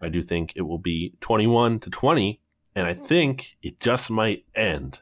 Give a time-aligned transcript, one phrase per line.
[0.00, 2.40] I do think it will be 21 to 20,
[2.74, 3.04] and I hmm.
[3.04, 5.00] think it just might end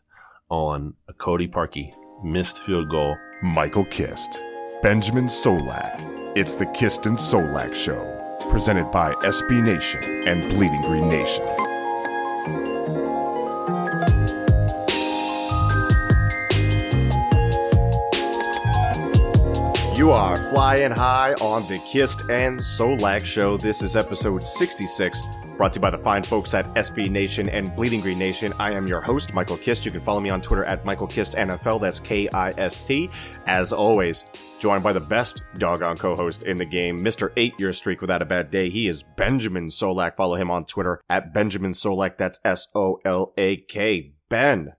[0.49, 1.93] on a Cody Parkey
[2.23, 3.17] missed field goal.
[3.43, 4.43] Michael Kist,
[4.83, 6.01] Benjamin Solak.
[6.37, 11.72] It's the Kist and Solak Show, presented by SB Nation and Bleeding Green Nation.
[20.03, 23.57] You are flying high on the Kist and Solak show.
[23.57, 27.73] This is episode 66, brought to you by the fine folks at SB Nation and
[27.77, 28.53] Bleeding Green Nation.
[28.59, 29.85] I am your host, Michael Kist.
[29.85, 31.81] You can follow me on Twitter at Michael Kist NFL.
[31.81, 33.11] That's K I S T.
[33.47, 34.25] As always,
[34.59, 37.31] joined by the best doggone co-host in the game, Mr.
[37.37, 38.71] Eight Year Streak Without a Bad Day.
[38.71, 40.17] He is Benjamin Solak.
[40.17, 42.17] Follow him on Twitter at Benjamin Solak.
[42.17, 44.15] That's S O L A K.
[44.29, 44.73] Ben,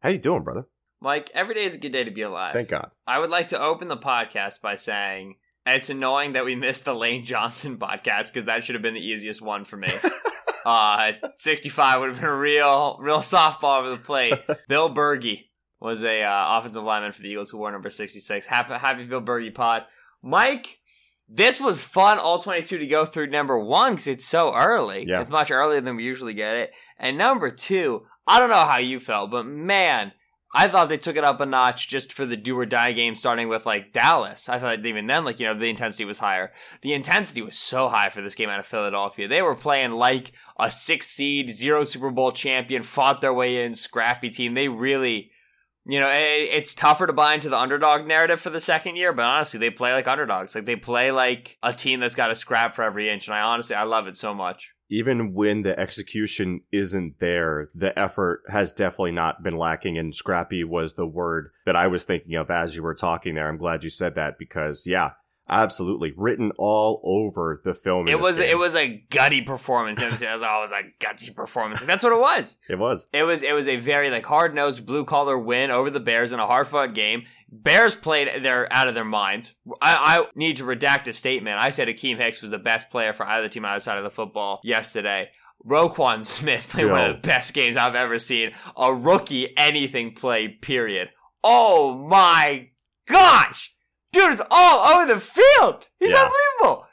[0.00, 0.66] how you doing, brother?
[1.00, 2.54] Mike, every day is a good day to be alive.
[2.54, 2.90] Thank God.
[3.06, 6.94] I would like to open the podcast by saying it's annoying that we missed the
[6.94, 9.88] Lane Johnson podcast because that should have been the easiest one for me.
[10.64, 14.34] uh, 65 would have been a real, real softball over the plate.
[14.68, 15.44] Bill Bergey
[15.80, 18.46] was a uh, offensive lineman for the Eagles who wore number 66.
[18.46, 19.82] Happy, happy Bill Bergey pod.
[20.22, 20.78] Mike,
[21.28, 25.04] this was fun, all 22 to go through number one because it's so early.
[25.06, 25.20] Yeah.
[25.20, 26.70] It's much earlier than we usually get it.
[26.98, 30.12] And number two, I don't know how you felt, but man,
[30.58, 33.14] I thought they took it up a notch just for the do or die game,
[33.14, 34.48] starting with like Dallas.
[34.48, 36.50] I thought even then, like, you know, the intensity was higher.
[36.80, 39.28] The intensity was so high for this game out of Philadelphia.
[39.28, 43.74] They were playing like a six seed, zero Super Bowl champion, fought their way in,
[43.74, 44.54] scrappy team.
[44.54, 45.30] They really,
[45.84, 49.12] you know, it, it's tougher to buy into the underdog narrative for the second year,
[49.12, 50.54] but honestly, they play like underdogs.
[50.54, 53.28] Like, they play like a team that's got to scrap for every inch.
[53.28, 54.70] And I honestly, I love it so much.
[54.88, 59.98] Even when the execution isn't there, the effort has definitely not been lacking.
[59.98, 63.48] And scrappy was the word that I was thinking of as you were talking there.
[63.48, 65.12] I'm glad you said that because, yeah,
[65.48, 68.08] absolutely, written all over the film.
[68.08, 68.50] It was game.
[68.50, 70.00] it was a gutty performance.
[70.00, 71.82] It was, it was always a gutsy performance.
[71.82, 72.56] That's what it was.
[72.68, 73.06] it was.
[73.12, 76.32] It was it was a very like hard nosed blue collar win over the Bears
[76.32, 77.24] in a hard fought game.
[77.48, 79.54] Bears played their out of their minds.
[79.80, 81.58] I, I need to redact a statement.
[81.58, 84.60] I said Akiem Hicks was the best player for either team outside of the football
[84.64, 85.30] yesterday.
[85.64, 88.52] Roquan Smith played one of the best games I've ever seen.
[88.76, 91.08] A rookie anything play, period.
[91.42, 92.70] Oh my
[93.06, 93.74] gosh!
[94.16, 95.84] Dude is all over the field!
[96.00, 96.22] He's Yeah.
[96.58, 96.86] unbelievable!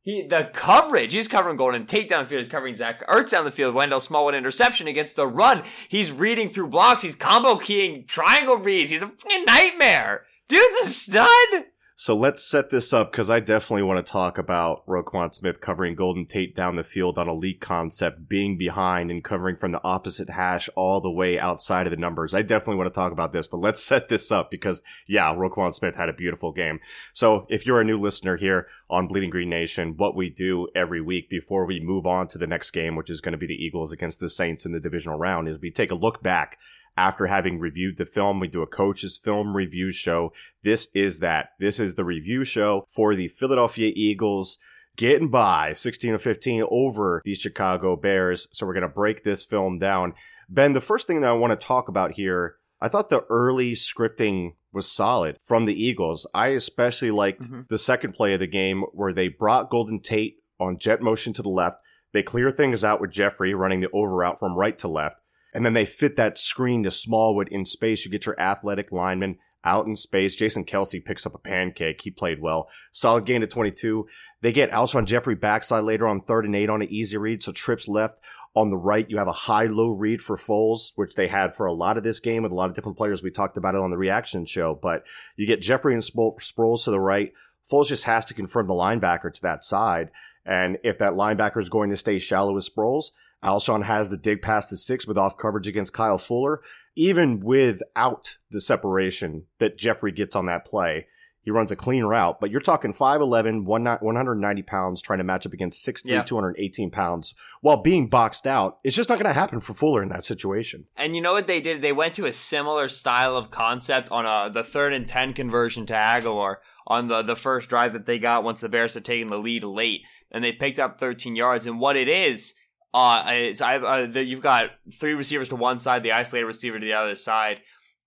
[0.00, 3.44] He the coverage, he's covering Golden Tate down the field, he's covering Zach Ertz down
[3.44, 5.62] the field, Wendell Smallwood interception against the run.
[5.88, 9.12] He's reading through blocks, he's combo keying triangle reads, he's a
[9.44, 10.22] nightmare.
[10.48, 11.64] Dude's a stud!
[11.94, 15.94] So let's set this up because I definitely want to talk about Roquan Smith covering
[15.94, 19.84] Golden Tate down the field on a leak concept, being behind and covering from the
[19.84, 22.34] opposite hash all the way outside of the numbers.
[22.34, 25.74] I definitely want to talk about this, but let's set this up because, yeah, Roquan
[25.74, 26.80] Smith had a beautiful game.
[27.12, 31.00] So if you're a new listener here on Bleeding Green Nation, what we do every
[31.00, 33.54] week before we move on to the next game, which is going to be the
[33.54, 36.58] Eagles against the Saints in the divisional round, is we take a look back
[36.96, 38.40] after having reviewed the film.
[38.40, 40.32] We do a coach's film review show.
[40.62, 41.50] This is that.
[41.58, 44.58] This is the review show for the Philadelphia Eagles
[44.96, 48.46] getting by 16 to 15 over the Chicago Bears.
[48.52, 50.14] So we're going to break this film down.
[50.48, 53.72] Ben, the first thing that I want to talk about here, I thought the early
[53.72, 56.26] scripting was solid from the Eagles.
[56.34, 57.68] I especially liked Mhm.
[57.68, 61.42] the second play of the game where they brought Golden Tate on jet motion to
[61.42, 61.76] the left.
[62.12, 65.16] They clear things out with Jeffery running the over route from right to left.
[65.52, 68.04] And then they fit that screen to Smallwood in space.
[68.04, 70.34] You get your athletic lineman out in space.
[70.34, 72.00] Jason Kelce picks up a pancake.
[72.02, 72.68] He played well.
[72.90, 74.06] Solid gain to 22.
[74.40, 77.42] They get Alshon Jeffery backside later on third and eight on an easy read.
[77.42, 78.20] So trips left.
[78.54, 81.72] On the right, you have a high-low read for Foles, which they had for a
[81.72, 83.22] lot of this game with a lot of different players.
[83.22, 84.74] We talked about it on the reaction show.
[84.74, 85.06] But
[85.36, 87.32] you get Jeffery and Spro- Sproles to the right.
[87.70, 90.10] Foles just has to confirm the linebacker to that side.
[90.44, 93.12] And if that linebacker is going to stay shallow with Sproles,
[93.44, 96.60] Alshon has the dig past the six with off coverage against Kyle Fuller.
[96.94, 101.06] Even without the separation that Jeffery gets on that play,
[101.40, 102.38] he runs a clean route.
[102.40, 106.22] But you're talking 5'11, 190 pounds trying to match up against 6'3, Yeah.
[106.22, 108.78] 218 pounds while being boxed out.
[108.84, 110.86] It's just not going to happen for Fuller in that situation.
[110.96, 111.82] And you know what they did?
[111.82, 115.86] They went to a similar style of concept on a, the third and 10 conversion
[115.86, 116.56] to Agholor
[116.86, 119.64] on the, the first drive that they got once the Bears had taken the lead
[119.64, 120.02] late.
[120.30, 121.66] And they picked up 13 yards.
[121.66, 122.54] And what it is,
[122.94, 126.78] Uh, it's, I, uh, the, you've got three receivers to one side, the isolated receiver
[126.78, 127.60] to the other side,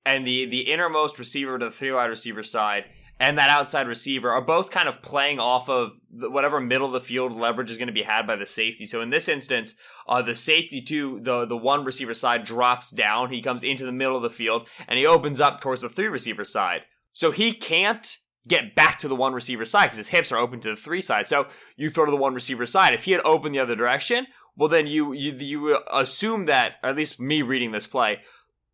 [0.06, 2.86] and the the innermost receiver to the three wide receiver side,
[3.20, 7.08] and that outside receiver are both kind of playing off of whatever middle of the
[7.08, 8.86] field leverage is going to be had by the safety.
[8.86, 9.76] So in this instance,
[10.08, 13.32] uh, the safety to the the one receiver side drops down.
[13.32, 16.08] He comes into the middle of the field and he opens up towards the three
[16.08, 16.82] receiver side.
[17.12, 18.18] So he can't
[18.48, 21.02] get back to the one receiver side because his hips are open to the three
[21.02, 21.26] side.
[21.26, 22.94] So you throw to the one receiver side.
[22.94, 26.96] If he had opened the other direction, well then you you you assume that at
[26.96, 28.20] least me reading this play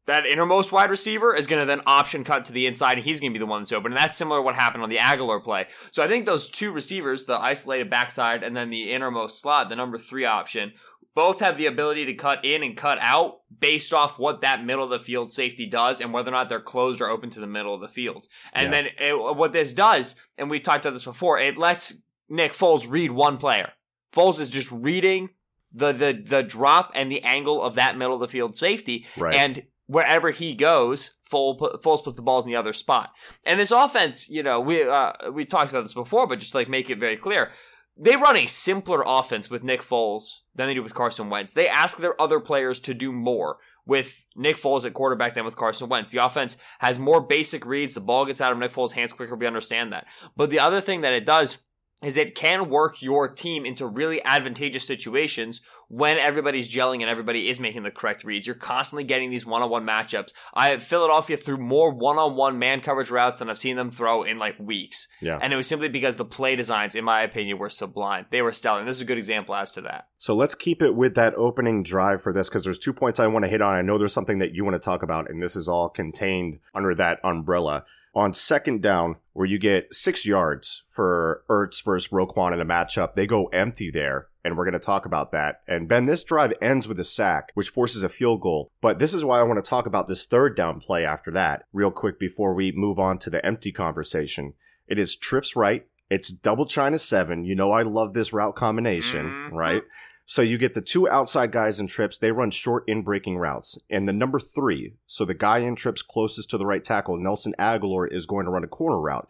[0.06, 3.20] that innermost wide receiver is going to then option cut to the inside and he's
[3.20, 3.92] going to be the one that's open.
[3.92, 5.68] And that's similar to what happened on the Agholor play.
[5.92, 9.76] So I think those two receivers, the isolated backside and then the innermost slot, the
[9.76, 10.74] number three option,
[11.14, 14.84] both have the ability to cut in and cut out based off what that middle
[14.84, 17.48] of the field safety does and whether or not they're closed or open to the
[17.48, 18.28] middle of the field.
[18.54, 18.72] And Yeah.
[18.72, 21.94] then it, what this does, and we talked about this before, it lets
[22.28, 23.74] Nick Foles read one player.
[24.16, 25.30] Foles is just reading
[25.74, 29.34] the the the drop and the angle of that middle of the field safety, Right.
[29.36, 33.12] and wherever he goes, Foles, put- Foles puts the balls in the other spot.
[33.46, 36.70] And this offense, you know, we uh, we talked about this before, but just like
[36.70, 37.52] make it very clear,
[37.98, 41.54] they run a simpler offense with Nick Foles than they do with Carson Wentz.
[41.54, 45.56] They ask their other players to do more with Nick Foles at quarterback than with
[45.56, 46.12] Carson Wentz.
[46.12, 47.94] The offense has more basic reads.
[47.96, 49.36] The ball gets out of Nick Foles' hands quicker.
[49.36, 50.06] We understand that.
[50.38, 51.58] But the other thing that it does
[52.02, 57.50] is it can work your team into really advantageous situations when everybody's gelling and everybody
[57.50, 58.48] is making the correct reads.
[58.48, 60.32] You're constantly getting these one-on-one matchups.
[60.54, 64.58] I Philadelphia threw more one-on-one man coverage routes than I've seen them throw in like
[64.58, 65.10] weeks.
[65.20, 65.38] Yeah.
[65.42, 68.26] And it was simply because the play designs, in my opinion, were sublime.
[68.32, 68.80] They were stellar.
[68.80, 70.08] And this is a good example as to that.
[70.18, 73.28] So let's keep it with that opening drive for this because there's two points I
[73.28, 73.76] want to hit on.
[73.76, 76.60] I know there's something that you want to talk about, and this is all contained
[76.74, 77.84] under that umbrella.
[78.16, 83.14] On second down, where you get six yards for Ertz versus Roquan in a matchup,
[83.14, 85.62] they go empty there, and we're going to talk about that.
[85.68, 88.72] And Ben, this drive ends with a sack, which forces a field goal.
[88.82, 91.64] But this is why I want to talk about this third down play after that,
[91.72, 94.54] real quick before we move on to the empty conversation.
[94.88, 95.86] It is trips right.
[96.10, 97.46] It's double China seven.
[97.46, 99.52] You know I love this route combination, Mhm.
[99.54, 99.84] right?
[100.32, 102.18] So you get the two outside guys in trips.
[102.18, 103.78] They run short in breaking routes.
[103.90, 107.54] And the number three, so the guy in trips closest to the right tackle, Nelson
[107.60, 109.28] Agholor, is going to run a corner route.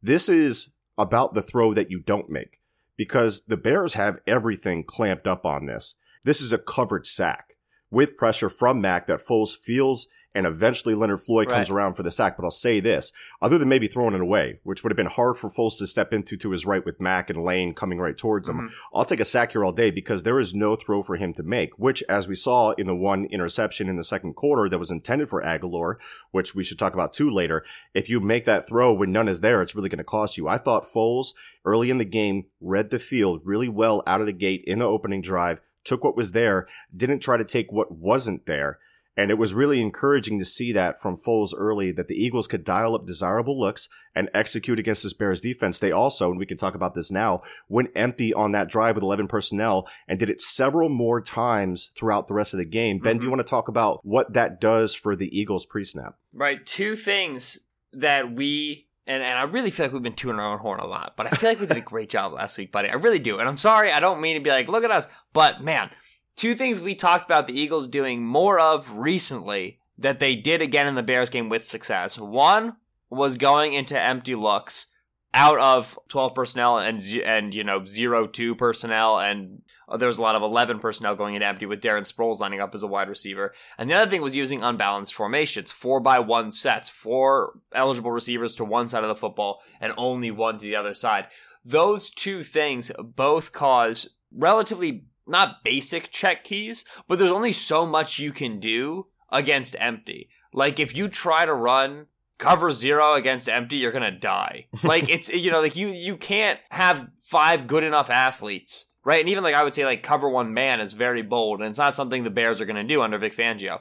[0.00, 2.60] This is about the throw that you don't make
[2.96, 5.96] because the Bears have everything clamped up on this.
[6.22, 7.56] This is a covered sack
[7.90, 12.10] with pressure from Mack that Foles feels and eventually Leonard Floyd comes around for the
[12.10, 12.36] sack.
[12.36, 15.36] But I'll say this, other than maybe throwing it away, which would have been hard
[15.36, 18.48] for Foles to step into to his right with Mack and Lane coming right towards
[18.48, 18.56] him.
[18.58, 18.72] Mhm.
[18.92, 21.42] I'll take a sack here all day because there is no throw for him to
[21.42, 24.90] make, which, as we saw in the one interception in the second quarter that was
[24.90, 25.96] intended for Agholor,
[26.32, 27.64] which we should talk about too later,
[27.94, 30.48] if you make that throw when none is there, it's really going to cost you.
[30.48, 31.34] I thought Foles
[31.64, 34.86] early in the game read the field really well out of the gate in the
[34.86, 36.66] opening drive, took what was there,
[36.96, 38.78] didn't try to take what wasn't there.
[39.16, 42.64] And it was really encouraging to see that from Foles early that the Eagles could
[42.64, 45.78] dial up desirable looks and execute against this Bears defense.
[45.78, 49.04] They also, and we can talk about this now, went empty on that drive with
[49.04, 52.98] 11 personnel and did it several more times throughout the rest of the game.
[52.98, 53.32] Ben, do you Mhm.
[53.36, 56.16] want to talk about what that does for the Eagles pre snap?
[56.32, 56.64] Right.
[56.66, 60.58] Two things that we and, and I really feel like we've been tooting our own
[60.60, 62.88] horn a lot, but I feel like we did a great job last week, buddy.
[62.88, 63.38] I really do.
[63.38, 65.06] And I'm sorry, I don't mean to be like, look at us.
[65.34, 65.90] But man,
[66.36, 70.86] two things we talked about the Eagles doing more of recently that they did again
[70.86, 72.18] in the Bears game with success.
[72.18, 72.76] One
[73.10, 74.86] was going into empty looks
[75.32, 80.18] out of 12 personnel and and you know 0 2 personnel and uh, there was
[80.18, 82.86] a lot of 11 personnel going into empty with Darren Sproles lining up as a
[82.86, 83.52] wide receiver.
[83.76, 88.56] And the other thing was using unbalanced formations, four by one sets, four eligible receivers
[88.56, 91.26] to one side of the football and only one to the other side.
[91.64, 98.18] Those two things both cause relatively not basic check keys, but there's only so much
[98.18, 100.28] you can do against empty.
[100.52, 102.06] Like if you try to run
[102.38, 104.66] cover zero against empty, you're gonna die.
[104.82, 109.20] Like it's you know like you you can't have five good enough athletes, right?
[109.20, 111.78] And even like I would say like cover one man is very bold, and it's
[111.78, 113.80] not something the Bears are gonna do under Vic Fangio.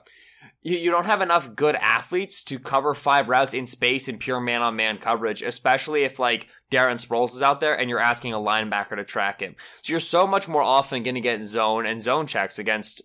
[0.62, 4.39] You, you don't have enough good athletes to cover five routes in space in pure
[4.39, 8.33] man on man coverage, especially if like Darren Sproles is out there and you're asking
[8.33, 9.55] a linebacker to track him.
[9.81, 13.01] So you're so much more often going to get zone and zone checks against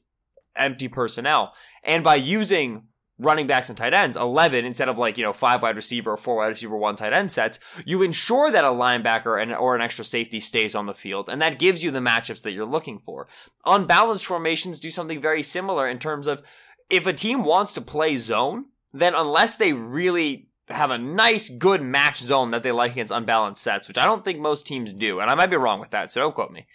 [0.56, 1.54] empty personnel.
[1.82, 2.84] And by using
[3.18, 6.16] running backs and tight ends, 11 instead of like, you know, five wide receiver or
[6.16, 9.82] four wide receiver, one tight end sets, you ensure that a linebacker and, or an
[9.82, 11.28] extra safety stays on the field.
[11.28, 13.26] And that gives you the matchups that you're looking for.
[13.64, 16.42] Unbalanced formations do something very similar in terms of
[16.90, 21.82] if a team wants to play zone, then unless they really have a nice, good
[21.82, 25.20] match zone that they like against unbalanced sets, which I don't think most teams do,
[25.20, 26.66] and I might be wrong with that, so don't quote me.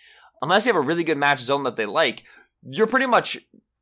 [0.42, 2.24] Unless they have a really good match zone that they like,
[2.64, 3.38] you're pretty much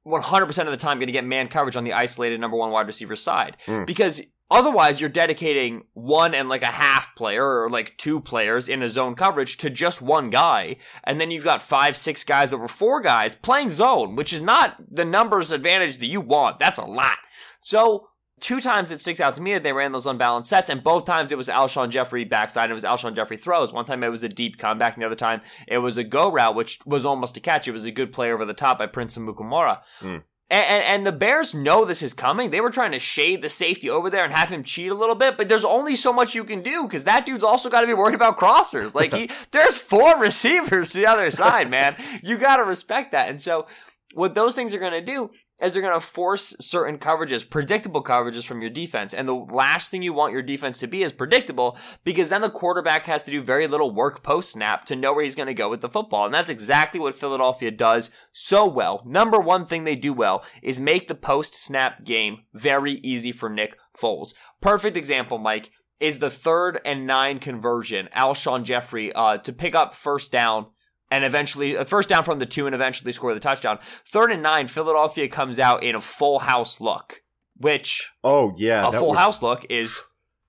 [0.06, 2.88] 100% of the time going to get man coverage on the isolated number one wide
[2.88, 3.86] receiver side Mm.
[3.86, 4.22] because
[4.52, 8.90] otherwise you're dedicating one and like a half player or like two players in a
[8.90, 13.02] zone coverage to just one guy and then you've got five six guys over four
[13.02, 17.18] guys playing zone which is not the numbers advantage that you want that's a lot
[17.60, 18.08] so
[18.42, 21.06] two times it sticks out to me that they ran those unbalanced sets, and both
[21.06, 23.72] times it was Alshon Jeffery backside, it was Alshon Jeffery throws.
[23.72, 26.30] One time it was a deep comeback, and the other time it was a go
[26.30, 27.68] route, which was almost a catch.
[27.68, 29.80] It was a good play over the top by Prince Amukamara.
[30.02, 30.24] Mm.
[30.52, 32.52] And, and, and the Bears know this is coming.
[32.52, 35.16] They were trying to shade the safety over there and have him cheat a little
[35.16, 37.88] bit, but there's only so much you can do because that dude's also got to
[37.88, 38.94] be worried about crossers.
[38.94, 41.96] Like he, there's four receivers to the other side, man.
[42.22, 43.30] You got to respect that.
[43.30, 43.66] And so,
[44.14, 45.32] what those things are going to do
[45.62, 49.14] is they're going to force certain coverages, predictable coverages from your defense.
[49.14, 52.50] And the last thing you want your defense to be is predictable because then the
[52.50, 55.54] quarterback has to do very little work post snap to know where he's going to
[55.54, 56.26] go with the football.
[56.26, 59.04] And that's exactly what Philadelphia does so well.
[59.06, 63.50] Number one thing they do well is make the post snap game very easy for
[63.50, 64.34] Nick Foles.
[64.62, 68.10] Perfect example, Mike, is the third and nine conversion.
[68.18, 70.68] Alshon Jeffery, uh, to pick up first down
[71.12, 73.78] and eventually uh, first down from the two and eventually score the touchdown.
[74.08, 77.22] Third and nine, Philadelphia comes out in a full house look,
[77.58, 80.02] which Oh yeah, a full was- house look is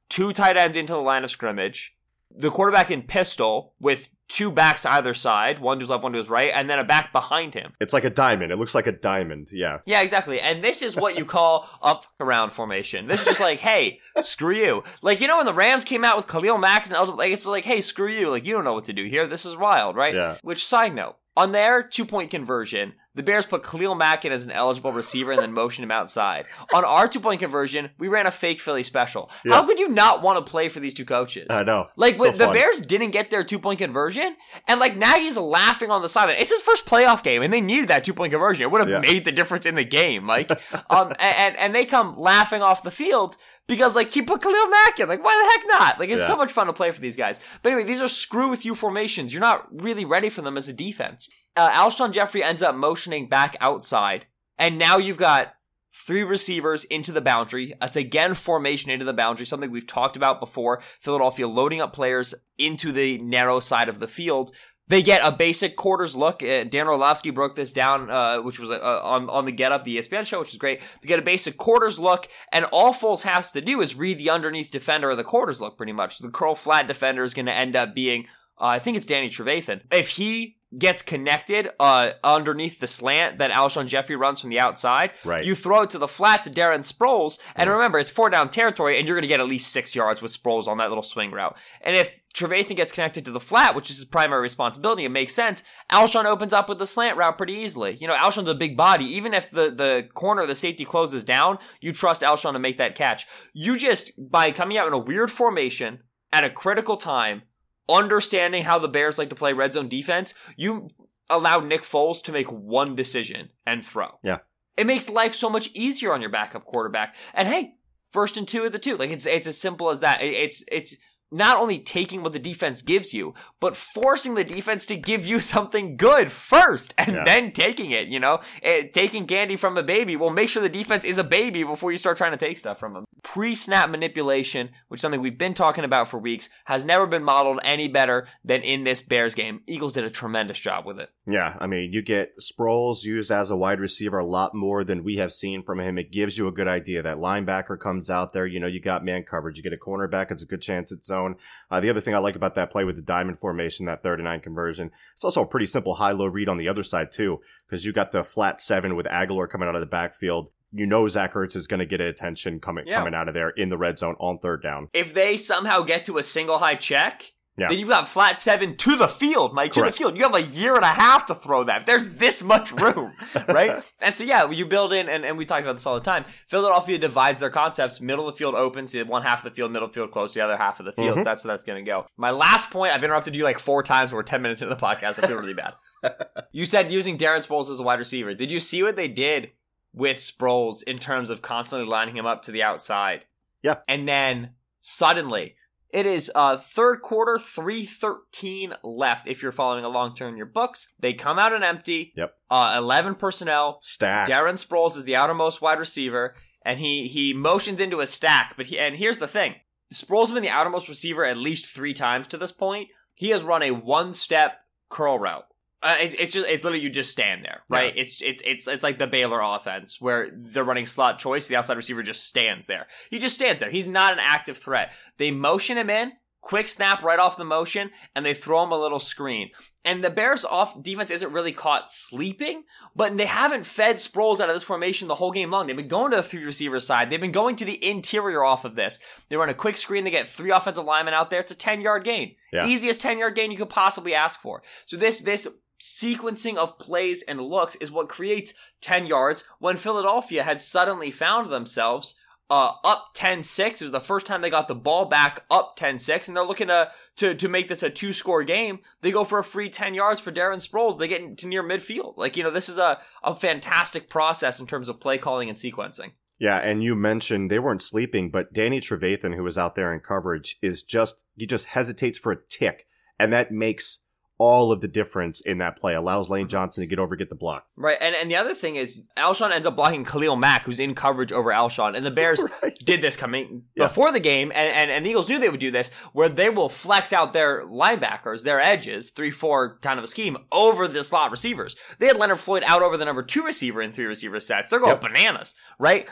[0.08, 1.94] two tight ends into the line of scrimmage,
[2.36, 6.12] the quarterback in pistol with two backs to either side, one to his left, one
[6.12, 7.74] to his right, and then a back behind him.
[7.80, 8.50] It's like a diamond.
[8.50, 9.48] It looks like a diamond.
[9.52, 9.80] Yeah.
[9.84, 10.40] Yeah, exactly.
[10.40, 13.06] And this is what you call a fuck around formation.
[13.08, 14.84] This is just like, hey, screw you.
[15.02, 17.44] Like, you know, when the Rams came out with Khalil Mack and Elgin, like, it's
[17.44, 18.30] like, hey, screw you.
[18.30, 19.26] Like, you don't know what to do here.
[19.26, 20.14] This is wild, right?
[20.14, 20.38] Yeah.
[20.42, 24.44] Which, side note, on their two point conversion, the Bears put Khalil Mack in as
[24.44, 26.46] an eligible receiver and then motioned him outside.
[26.72, 29.30] On our two point conversion, we ran a fake Philly special.
[29.44, 29.54] Yeah.
[29.54, 31.46] How could you not want to play for these two coaches?
[31.50, 31.88] I know.
[31.96, 32.48] Like So the.
[32.48, 34.36] Bears didn't get their two point conversion,
[34.68, 36.36] and like Nagy's laughing on the sideline.
[36.38, 38.62] It's his first playoff game, and they needed that two point conversion.
[38.62, 39.00] It would have Yeah.
[39.00, 40.50] made the difference in the game, Mike.
[40.90, 43.36] um, and, and and they come laughing off the field
[43.68, 45.08] because like he put Khalil Mack in.
[45.08, 46.00] Like why the heck not?
[46.00, 46.26] Like it's Yeah.
[46.28, 47.40] so much fun to play for these guys.
[47.62, 49.32] But anyway, these are screw with you formations.
[49.32, 51.28] You're not really ready for them as a defense.
[51.56, 54.26] Uh, Alshon Jeffery ends up motioning back outside,
[54.58, 55.54] and now you've got
[55.94, 57.74] three receivers into the boundary.
[57.82, 60.80] It's again formation into the boundary, something we've talked about before.
[61.00, 64.50] Philadelphia loading up players into the narrow side of the field.
[64.88, 66.42] They get a basic quarters look.
[66.42, 69.84] Uh, Dan Orlovsky broke this down, uh, which was uh, on on the Get Up,
[69.84, 70.82] the ESPN show, which is great.
[71.00, 74.30] They get a basic quarters look, and all Foles has to do is read the
[74.30, 76.18] underneath defender of the quarters look, pretty much.
[76.18, 78.26] The curl flat defender is going to end up being,
[78.60, 79.82] uh, I think it's Danny Trevathan.
[79.90, 85.10] If he gets connected uh, underneath the slant that Alshon Jeffery runs from the outside,
[85.24, 85.44] Right.
[85.44, 88.98] you throw it to the flat to Darren Sproles, and remember, it's four down territory,
[88.98, 91.30] and you're going to get at least six yards with Sproles on that little swing
[91.30, 91.56] route.
[91.82, 95.34] And if Trevathan gets connected to the flat, which is his primary responsibility, it makes
[95.34, 95.62] sense.
[95.90, 97.96] Alshon opens up with the slant route pretty easily.
[98.00, 99.04] You know, Alshon's a big body.
[99.04, 102.78] Even if the, the corner of the safety closes down, you trust Alshon to make
[102.78, 103.26] that catch.
[103.52, 106.00] You just, by coming out in a weird formation
[106.32, 107.42] at a critical time,
[107.88, 110.90] understanding how the Bears like to play red zone defense, you
[111.30, 114.18] allow Nick Foles to make one decision and throw.
[114.22, 114.38] Yeah.
[114.76, 117.14] It makes life so much easier on your backup quarterback.
[117.34, 117.74] And hey,
[118.10, 118.96] first and two of the two.
[118.96, 120.22] Like it's it's as simple as that.
[120.22, 120.96] It- It's it's
[121.32, 125.40] not only taking what the defense gives you, but forcing the defense to give you
[125.54, 127.24] something good first and Yeah.
[127.24, 128.40] then taking it, you know?
[128.62, 130.14] Eh, taking candy from a baby.
[130.14, 132.78] Well, make sure the defense is a baby before you start trying to take stuff
[132.78, 133.04] from them.
[133.22, 137.60] Pre-snap manipulation, which is something we've been talking about for weeks, has never been modeled
[137.64, 139.62] any better than in this Bears game.
[139.66, 141.08] Eagles did a tremendous job with it.
[141.24, 145.04] Yeah, I mean, you get Sproles used as a wide receiver a lot more than
[145.04, 145.96] we have seen from him.
[145.96, 147.00] It gives you a good idea.
[147.00, 149.56] That linebacker comes out there, you know, you got man coverage.
[149.56, 151.36] You get a cornerback, it's a good chance at zone.
[151.70, 154.18] Uh, the other thing I like about that play with the diamond formation, that third
[154.18, 157.12] and nine conversion, it's also a pretty simple high low read on the other side,
[157.12, 160.50] too, because you got the flat seven with Agholor coming out of the backfield.
[160.72, 162.96] You know Zach Ertz is going to get attention coming Yeah.
[162.98, 164.88] coming out of there in the red zone on third down.
[164.94, 167.68] If they somehow get to a single high check, Yeah.
[167.68, 170.16] then you've got flat seven to the field, Mike, to the field.
[170.16, 171.84] You have a year and a half to throw that.
[171.84, 173.12] There's this much room,
[173.48, 173.82] right?
[174.00, 176.24] and so, yeah, you build in, and, and we talk about this all the time.
[176.48, 179.70] Philadelphia divides their concepts middle of the field open to one half of the field,
[179.70, 181.18] middle of the field close to the other half of the field.
[181.18, 181.24] Mhm.
[181.24, 182.06] So that's that's going to go.
[182.16, 184.12] My last point, I've interrupted you like four times.
[184.12, 185.22] We're 10 minutes into the podcast.
[185.22, 185.74] I feel really bad.
[186.52, 188.32] you said using Darren Sproles as a wide receiver.
[188.34, 189.50] Did you see what they did
[189.92, 193.26] with Sproles in terms of constantly lining him up to the outside?
[193.62, 193.76] Yeah.
[193.88, 195.56] And then suddenly,
[195.92, 200.92] it is uh third quarter, 313 left if you're following along to in your books.
[200.98, 202.12] They come out an empty.
[202.16, 202.34] Yep.
[202.50, 203.78] Uh 11 personnel.
[203.82, 204.28] Stack.
[204.28, 206.34] Darren Sproles is the outermost wide receiver,
[206.64, 208.54] and he he motions into a stack.
[208.56, 209.56] But he and here's the thing:
[209.92, 212.88] Sproles has been the outermost receiver at least three times to this point.
[213.14, 214.58] He has run a one-step
[214.88, 215.44] curl route
[215.82, 217.92] Uh, it's, it's just it's literally you just stand there, right?
[217.96, 221.48] It's it's it's it's like the Baylor offense where they're running slot choice.
[221.48, 222.86] The outside receiver just stands there.
[223.10, 223.70] He just stands there.
[223.70, 224.92] He's not an active threat.
[225.18, 226.12] They motion him in,
[226.42, 229.50] quick snap right off the motion, and they throw him a little screen.
[229.84, 234.48] And the Bears off defense isn't really caught sleeping, but they haven't fed Sproles out
[234.48, 235.66] of this formation the whole game long.
[235.66, 237.10] They've been going to the three receiver side.
[237.10, 239.00] They've been going to the interior off of this.
[239.28, 240.04] They run a quick screen.
[240.04, 241.40] They get three offensive linemen out there.
[241.40, 242.34] It's a 10 yard gain.
[242.52, 242.66] Yeah.
[242.66, 244.62] Easiest 10 yard gain you could possibly ask for.
[244.86, 245.48] So this, this
[245.82, 251.50] sequencing of plays and looks is what creates 10 yards when Philadelphia had suddenly found
[251.50, 252.14] themselves
[252.48, 253.66] uh, up 10-6.
[253.66, 256.68] It was the first time they got the ball back up 10-6, and they're looking
[256.68, 258.78] to, to, to make this a two-score game.
[259.00, 260.98] They go for a free 10 yards for Darren Sproles.
[260.98, 262.16] They get to near midfield.
[262.16, 265.58] Like, you know, this is a, a fantastic process in terms of play calling and
[265.58, 266.12] sequencing.
[266.38, 270.00] Yeah, and you mentioned they weren't sleeping, but Danny Trevathan, who was out there in
[270.00, 272.86] coverage, is just he just hesitates for a tick,
[273.18, 274.00] and that makes
[274.44, 275.94] all of the difference in that play.
[275.94, 276.50] Allows Lane mm-hmm.
[276.50, 277.64] Johnson to get over, get the block.
[277.76, 280.96] Right, and, and the other thing is Alshon ends up blocking Khalil Mack, who's in
[280.96, 282.74] coverage over Alshon, and the Bears Right.
[282.84, 283.86] did this coming Yeah.
[283.86, 286.50] before the game, and, and, and the Eagles knew they would do this, where they
[286.50, 291.30] will flex out their linebackers, their edges, 3-4 kind of a scheme, over the slot
[291.30, 291.76] receivers.
[292.00, 294.68] They had Leonard Floyd out over the number two receiver in three receiver sets.
[294.70, 295.00] They're going Yep.
[295.02, 296.08] bananas, right?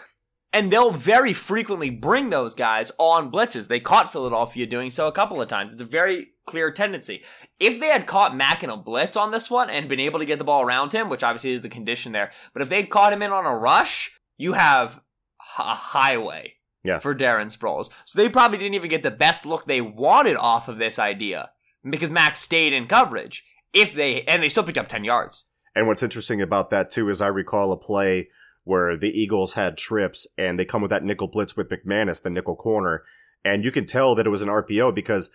[0.52, 3.68] And they'll very frequently bring those guys on blitzes.
[3.68, 5.72] They caught Philadelphia doing so a couple of times.
[5.72, 7.22] It's a very clear tendency.
[7.58, 10.24] If they had caught Mack in a blitz on this one and been able to
[10.26, 13.12] get the ball around him, which obviously is the condition there, but if they'd caught
[13.12, 15.00] him in on a rush, you have
[15.58, 16.98] a highway Yeah.
[16.98, 17.90] for Darren Sproles.
[18.04, 21.50] So they probably didn't even get the best look they wanted off of this idea
[21.88, 23.44] because Mack stayed in coverage.
[23.72, 25.44] If they and they still picked up ten yards.
[25.76, 28.28] And what's interesting about that too is I recall a play
[28.64, 32.30] where the Eagles had trips and they come with that nickel blitz with McManus, the
[32.30, 33.04] nickel corner,
[33.44, 35.30] and you can tell that it was an RPO because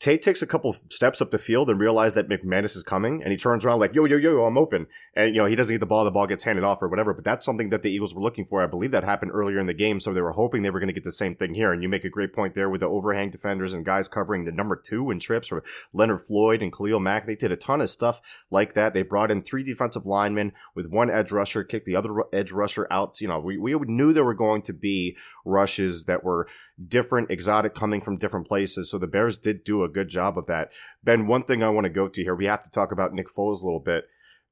[0.00, 3.32] Tate takes a couple steps up the field and realizes that McManus is coming, and
[3.32, 5.80] he turns around like, "Yo, yo, yo, I'm open," and you know he doesn't get
[5.80, 7.12] the ball, the ball gets handed off or whatever.
[7.12, 8.62] But that's something that the Eagles were looking for.
[8.62, 10.88] I believe that happened earlier in the game, so they were hoping they were going
[10.88, 11.72] to get the same thing here.
[11.72, 14.52] And you make a great point there with the overhang defenders and guys covering the
[14.52, 17.26] number two in trips for Leonard Floyd and Khalil Mack.
[17.26, 18.20] They did a ton of stuff
[18.52, 18.94] like that.
[18.94, 22.86] They brought in three defensive linemen with one edge rusher, kicked the other edge rusher
[22.88, 23.20] out.
[23.20, 25.16] You know, we, we knew there were going to be
[25.48, 26.46] rushes that were
[26.86, 28.90] different, exotic, coming from different places.
[28.90, 30.70] So the Bears did do a good job of that.
[31.02, 33.28] Ben, one thing I want to go to here, we have to talk about Nick
[33.28, 34.04] Foles a little bit.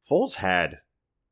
[0.09, 0.79] Foles had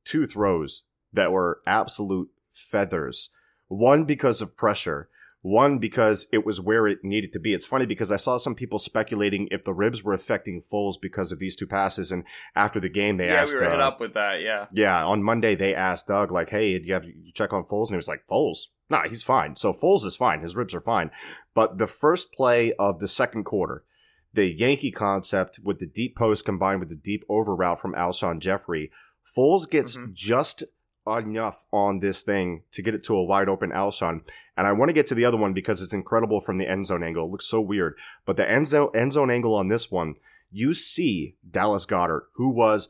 [0.04, 3.30] two throws that were absolute feathers.
[3.68, 5.08] One because of pressure.
[5.44, 7.52] One because it was where it needed to be.
[7.52, 11.32] It's funny because I saw some people speculating if the ribs were affecting Foles because
[11.32, 12.24] of these two passes, and
[12.56, 14.40] after the game they asked, Yeah, we were uh, hit up with that.
[14.40, 14.66] Yeah.
[14.72, 17.88] yeah, on Monday they asked Doug like, "Hey, do you have you check on Foles?"
[17.88, 20.40] And he was like, "Foles, nah, he's fine." So Foles is fine.
[20.40, 21.10] His ribs are fine.
[21.54, 23.84] But the first play of the second quarter,
[24.32, 28.40] the Yankee concept with the deep post combined with the deep over route from Alshon
[28.40, 28.90] Jeffery,
[29.24, 30.12] Foles gets Mhm.
[30.12, 30.64] just
[31.06, 34.22] enough on this thing to get it to a wide open Alshon.
[34.56, 36.86] And I want to get to the other one because it's incredible from the end
[36.86, 37.26] zone angle.
[37.26, 37.98] It looks so weird.
[38.24, 40.14] But the end zone, end zone angle on this one,
[40.50, 42.88] you see Dallas Goedert, who was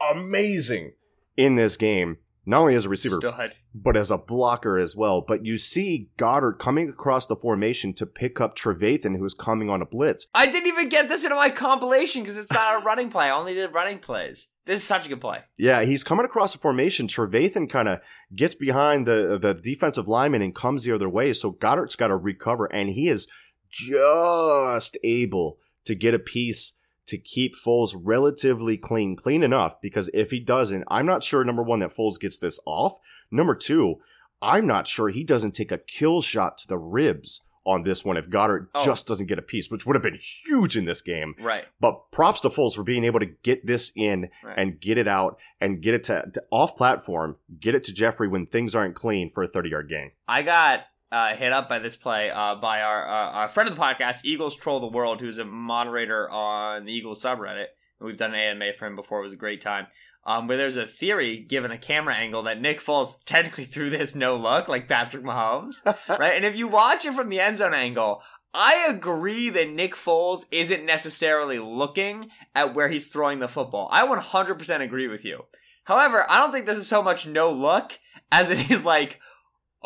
[0.00, 0.92] amazing
[1.36, 3.54] in this game, not only as a receiver, Stud.
[3.74, 5.20] but as a blocker as well.
[5.20, 9.82] But you see Goedert coming across the formation to pick up Trevathan, who's coming on
[9.82, 10.28] a blitz.
[10.32, 13.26] I didn't even get this into my compilation because it's not a running play.
[13.26, 14.48] I only did running plays.
[14.64, 15.40] This is such a good play.
[15.56, 17.08] Yeah, he's coming across the formation.
[17.08, 18.00] Trevathan kind of
[18.34, 21.32] gets behind the the defensive lineman and comes the other way.
[21.32, 23.28] So Goedert's got to recover, and he is
[23.68, 26.75] just able to get a piece
[27.06, 29.80] to keep Foles relatively clean, clean enough.
[29.80, 31.44] Because if he doesn't, I'm not sure.
[31.44, 32.98] Number one, that Foles gets this off.
[33.30, 33.96] Number two,
[34.42, 38.16] I'm not sure he doesn't take a kill shot to the ribs on this one
[38.16, 38.84] if Goedert Oh.
[38.84, 41.34] just doesn't get a piece, which would have been huge in this game.
[41.40, 41.64] Right.
[41.80, 44.54] But props to Foles for being able to get this in Right.
[44.56, 48.28] and get it out and get it to, to off platform, get it to Jeffery
[48.28, 50.12] when things aren't clean for a 30 yard gain.
[50.28, 53.76] I got uh, hit up by this play uh, by our, uh, our friend of
[53.76, 57.66] the podcast, Eagles Troll the World, who's a moderator on the Eagles subreddit.
[58.00, 59.20] We've done an AMA for him before.
[59.20, 59.86] It was a great time.
[60.24, 64.14] Um, where there's a theory, given a camera angle, that Nick Foles technically threw this
[64.16, 66.34] no look, like Patrick Mahomes, right?
[66.34, 70.46] And if you watch it from the end zone angle, I agree that Nick Foles
[70.50, 73.88] isn't necessarily looking at where he's throwing the football.
[73.92, 75.44] I 100% agree with you.
[75.84, 77.98] However, I don't think this is so much no look
[78.32, 79.20] as it is like,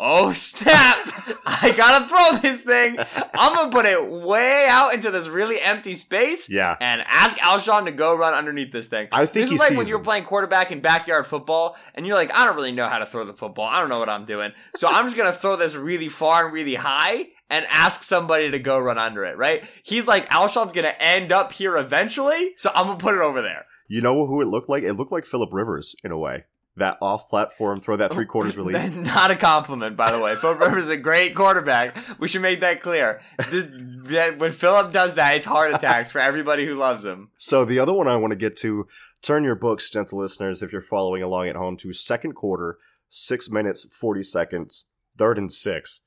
[0.03, 0.97] oh snap,
[1.45, 2.97] I gotta throw this thing.
[3.33, 6.75] I'm gonna put it way out into this really empty space Yeah.
[6.81, 9.07] and ask Alshon to go run underneath this thing.
[9.11, 12.33] I think this is like when you're playing quarterback in backyard football and you're like,
[12.33, 13.65] I don't really know how to throw the football.
[13.65, 14.51] I don't know what I'm doing.
[14.75, 18.59] So I'm just gonna throw this really far and really high and ask somebody to
[18.59, 19.63] go run under it, right?
[19.83, 23.65] He's like, Alshon's gonna end up here eventually, so I'm gonna put it over there.
[23.87, 24.83] You know who it looked like?
[24.83, 26.45] It looked like Philip Rivers in a way.
[26.77, 28.91] That off platform, throw that three quarters release.
[28.91, 30.35] That's not a compliment, by the way.
[30.37, 31.97] Philip Rivers is a great quarterback.
[32.17, 33.19] We should make that clear.
[33.49, 33.67] This,
[34.05, 37.29] that, when Philip does that, it's heart attacks for everybody who loves him.
[37.35, 38.87] So the other one I want to get to,
[39.21, 42.77] turn your books, gentle listeners, if you're following along at home, to second quarter,
[43.09, 44.85] six minutes, 40 seconds,
[45.17, 46.01] third and six.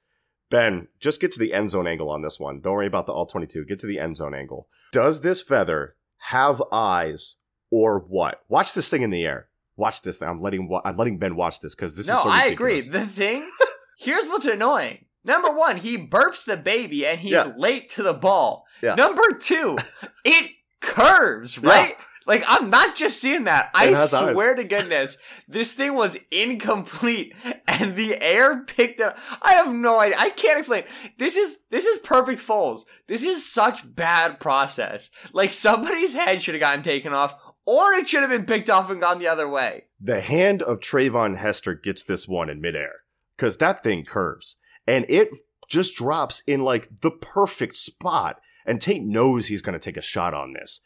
[0.51, 2.61] Ben, just get to the end zone angle on this one.
[2.61, 3.65] Don't worry about the all 22.
[3.65, 4.69] Get to the end zone angle.
[4.93, 5.97] Does this feather
[6.29, 7.37] have eyes
[7.71, 8.43] or what?
[8.49, 9.49] Watch this thing in the air.
[9.77, 10.23] Watch this.
[10.23, 12.81] I'm letting I'm letting Ben watch this because this no, is so I agree.
[12.81, 13.49] The thing,
[13.99, 15.07] here's what's annoying.
[15.25, 17.53] Number one, he burps the baby and he's Yeah.
[17.57, 18.67] late to the ball.
[18.83, 18.95] Yeah.
[18.95, 19.79] Number two,
[20.25, 21.97] it curves, right?
[22.27, 23.71] Like I'm not just seeing that.
[23.75, 24.33] I has eyes.
[24.33, 27.35] swear to goodness, this thing was incomplete
[27.69, 29.19] and the air picked up.
[29.43, 30.17] I have no idea.
[30.19, 30.85] I can't explain.
[31.19, 32.85] This is this is perfect Foles.
[33.09, 35.11] This is such bad process.
[35.35, 37.35] Like somebody's head should have gotten taken off,
[37.67, 39.85] or it should have been picked off and gone the other way.
[40.01, 43.01] the hand of Treyvon Hester gets this one in midair
[43.37, 45.31] because that thing curves and it
[45.69, 48.41] just drops in like the perfect spot.
[48.67, 50.81] And Tate knows he's going to take a shot on this.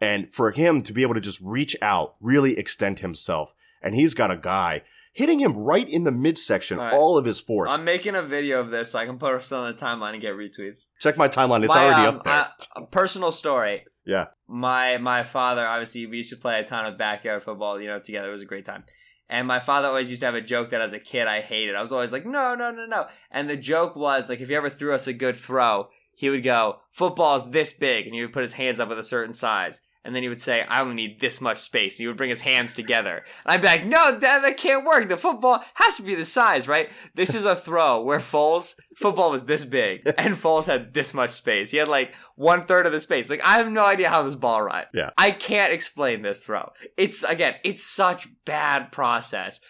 [0.00, 4.14] And for him to be able to just reach out, really extend himself, and he's
[4.14, 4.82] got a guy
[5.14, 6.92] hitting him right in the midsection, All right.
[6.94, 7.70] all of his force.
[7.70, 10.20] I'm making a video of this so I can post it on the timeline and
[10.20, 10.86] get retweets.
[11.00, 12.48] Check my timeline; it's My, already um, up there.
[12.76, 13.86] a personal story.
[14.04, 17.86] yeah, My my father, obviously, we used to play a ton of backyard football, you
[17.88, 18.28] know, together.
[18.28, 18.84] It was a great time.
[19.30, 21.74] And my father always used to have a joke that as a kid I hated.
[21.74, 23.06] I was always like, no, no, no, no.
[23.30, 26.44] And the joke was like, if he ever threw us a good throw, he would
[26.44, 29.80] go, football's this big, and he would put his hands up with a certain size.
[30.04, 31.94] And then he would say, I only need this much space.
[31.98, 33.24] And he would bring his hands together.
[33.44, 35.08] And I'd be like, no, Dad, that can't work.
[35.08, 36.90] The football has to be the size, right?
[37.14, 41.30] This is a throw where Foles, football was this big, and Foles had this much
[41.30, 41.70] space.
[41.70, 43.30] He had like one third of the space.
[43.30, 44.90] Like, I have no idea how this ball arrived.
[44.92, 45.10] Yeah.
[45.16, 46.70] I can't explain this throw.
[46.98, 49.60] It's, again, it's such bad process.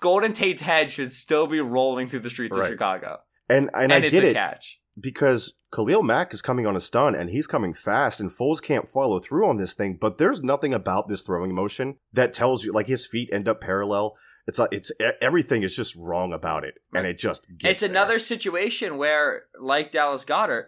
[0.00, 2.66] Golden Tate's head should still be rolling through the streets Right.
[2.66, 3.18] of Chicago.
[3.48, 4.78] and and, And, I it's get a it catch.
[4.98, 8.90] because Khalil Mack is coming on a stun and he's coming fast, and Foles can't
[8.90, 9.96] follow through on this thing.
[10.00, 13.60] But there's nothing about this throwing motion that tells you like his feet end up
[13.60, 14.16] parallel.
[14.46, 17.90] It's like it's everything is just wrong about it, and it just gets it's there.
[17.90, 20.64] another situation where, like Dallas Goedert,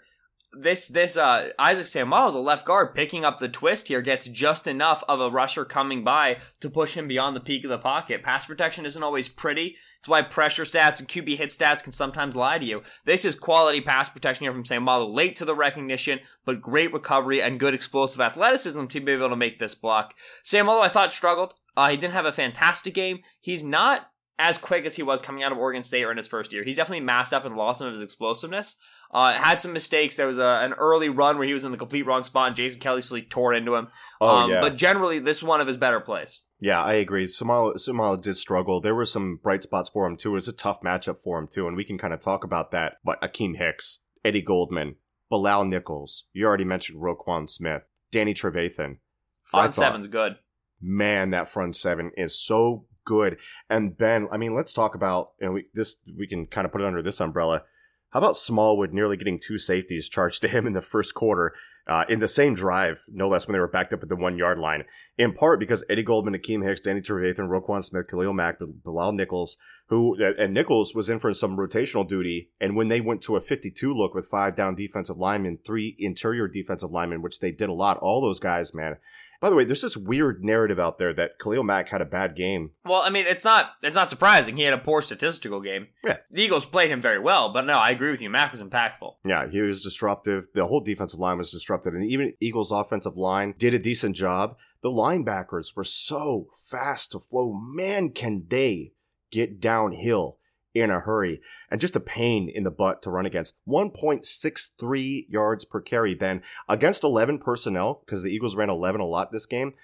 [0.52, 4.68] this this uh Isaac Seumalo, the left guard, picking up the twist here, gets just
[4.68, 8.22] enough of a rusher coming by to push him beyond the peak of the pocket.
[8.22, 9.76] Pass protection isn't always pretty.
[10.02, 12.82] It's why pressure stats and QB hit stats can sometimes lie to you.
[13.04, 16.92] This is quality pass protection here from Sam Seumalo, late to the recognition, but great
[16.92, 20.14] recovery and good explosive athleticism to be able to make this block.
[20.42, 21.54] Sam Seumalo, I thought, struggled.
[21.76, 23.20] Uh, he didn't have a fantastic game.
[23.38, 24.10] He's not
[24.40, 26.64] as quick as he was coming out of Oregon State or in his first year.
[26.64, 28.78] He's definitely masked up and lost some of his explosiveness.
[29.12, 30.16] Uh, had some mistakes.
[30.16, 32.56] There was a, an early run where he was in the complete wrong spot and
[32.56, 33.86] Jason Kelce tore into him.
[34.20, 36.40] Oh um, yeah, But generally, this is one of his better plays.
[36.64, 37.27] Yeah, I agree.
[37.27, 38.81] Seumalo Seumalo did struggle.
[38.81, 40.31] There were some bright spots for him too.
[40.31, 42.70] It was a tough matchup for him too, and we can kind of talk about
[42.70, 42.98] that.
[43.05, 44.94] But Akiem Hicks, Eddie Goldman,
[45.29, 46.27] Bilal Nichols.
[46.33, 48.98] You already mentioned Roquan Smith, Danny Trevathan.
[49.42, 50.37] Front thought- seven's good.
[50.81, 53.38] man, that front seven is so good.
[53.68, 56.81] And Ben, I mean, let's talk about and we this we can kind of put
[56.81, 57.64] it under this umbrella.
[58.11, 61.55] How about Smallwood nearly getting two safeties charged to him in the first quarter,
[61.86, 64.38] uh, in the same drive, no less, when they were backed up at the one
[64.38, 64.84] yard line.
[65.18, 69.56] In part because Eddie Goldman, Akiem Hicks, Danny Trevathan, Roquan Smith, Khalil Mack, Bilal Nichols,
[69.88, 72.50] who and Nichols was in for some rotational duty.
[72.60, 76.48] And when they went to a 52 look with five down defensive linemen, three interior
[76.48, 78.96] defensive linemen, which they did a lot, all those guys, man.
[79.42, 82.37] By the way, there's this weird narrative out there that Khalil Mack had a bad
[82.37, 82.70] game.
[82.85, 84.57] Well, I mean, it's not it's not surprising.
[84.57, 85.88] He had a poor statistical game.
[86.05, 86.18] Yeah.
[86.31, 88.31] The Eagles played him very well, but no, I agree with you.
[88.31, 89.16] Mack was impactful.
[89.26, 90.46] Yeah, he was disruptive.
[90.55, 94.57] The whole defensive line was disrupted, and even Eagles' offensive line did a decent job.
[94.81, 97.52] The linebackers were so fast to flow.
[97.52, 98.92] Man, can they
[99.33, 100.38] get downhill
[100.74, 101.40] in a hurry?
[101.70, 103.54] And just a pain in the butt to run against.
[103.68, 106.42] 1.63 yards per carry, Ben.
[106.68, 109.74] Against 11 personnel, because the Eagles ran 11 a lot this game,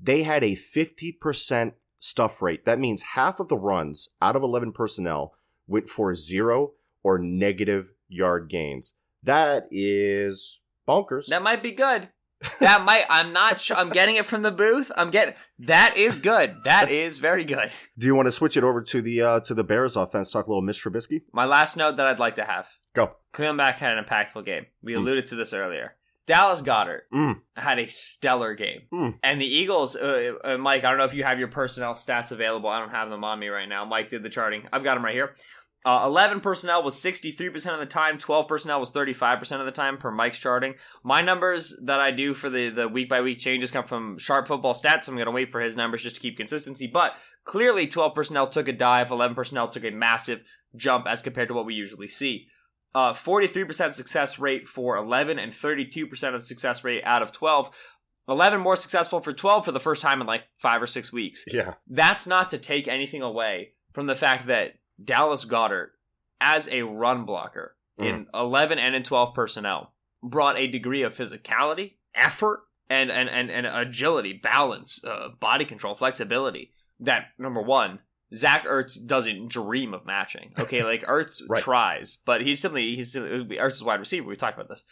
[0.00, 2.64] they had a 50% stuff rate.
[2.64, 5.34] That means half of the runs out of 11 personnel
[5.66, 8.94] went for zero or negative yard gains.
[9.22, 11.28] That is bonkers.
[11.28, 12.08] That might be good.
[12.60, 13.04] That might.
[13.08, 13.60] I'm not.
[13.60, 13.76] Sure.
[13.76, 14.90] I'm getting it from the booth.
[14.96, 15.34] I'm getting.
[15.60, 16.56] That is good.
[16.64, 17.72] That is very good.
[17.98, 20.30] Do you want to switch it over to the uh, to the Bears offense?
[20.30, 21.22] Talk a little Mitch Trubisky.
[21.32, 22.68] My last note that I'd like to have.
[22.94, 23.12] Go.
[23.32, 24.66] Cleveland back had an impactful game.
[24.82, 24.98] We Mm.
[24.98, 25.94] alluded to this earlier.
[26.26, 27.40] Dallas Goedert Mm.
[27.56, 28.82] had a stellar game.
[28.92, 29.18] Mm.
[29.24, 32.30] And the Eagles, uh, uh, Mike, I don't know if you have your personnel stats
[32.30, 32.68] available.
[32.70, 33.84] I don't have them on me right now.
[33.84, 34.68] Mike did the charting.
[34.72, 35.34] I've got them right here.
[35.84, 39.98] Uh, 11 personnel was 63% of the time, 12 personnel was 35% of the time
[39.98, 40.74] per Mike's charting.
[41.02, 44.46] My numbers that I do for the, the week by week changes come from Sharp
[44.46, 46.86] Football Stats, so I'm going to wait for his numbers just to keep consistency.
[46.86, 47.14] But
[47.44, 50.42] clearly, 12 personnel took a dive, 11 personnel took a massive
[50.76, 52.46] jump as compared to what we usually see.
[52.94, 57.70] Uh, 43% success rate for 11 and 32% of success rate out of 12.
[58.28, 61.44] 11 more successful for 12 for the first time in like five or six weeks.
[61.50, 61.74] Yeah.
[61.88, 65.90] That's not to take anything away from the fact that Dallas Goedert,
[66.40, 71.94] as a run blocker in 11 and in 12 personnel, brought a degree of physicality,
[72.14, 77.98] effort, and, and, and, and agility, balance, uh, body control, flexibility that, number one,
[78.34, 80.52] Zach Ertz doesn't dream of matching.
[80.60, 81.62] Okay, like Ertz Right.
[81.62, 84.26] tries, but he's simply he's Ertz is wide receiver.
[84.28, 84.84] We talked about this.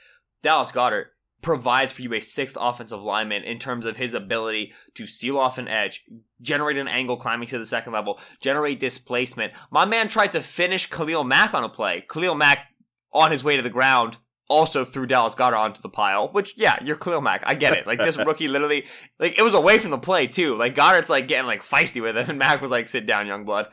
[0.42, 1.06] Dallas Goedert
[1.42, 5.58] provides for you a sixth offensive lineman in terms of his ability to seal off
[5.58, 6.04] an edge,
[6.40, 9.52] generate an angle climbing to the second level, generate displacement.
[9.70, 12.04] My man tried to finish Khalil Mack on a play.
[12.08, 12.66] Khalil Mack
[13.12, 16.82] on his way to the ground also threw Dallas Goedert onto the pile, which yeah,
[16.82, 17.42] you're Khalil Mack.
[17.46, 17.86] I get it.
[17.86, 18.86] Like this rookie literally
[19.18, 20.56] like it was away from the play too.
[20.56, 23.44] Like Goedert's like getting like feisty with him and Mack was like sit down young
[23.44, 23.66] blood.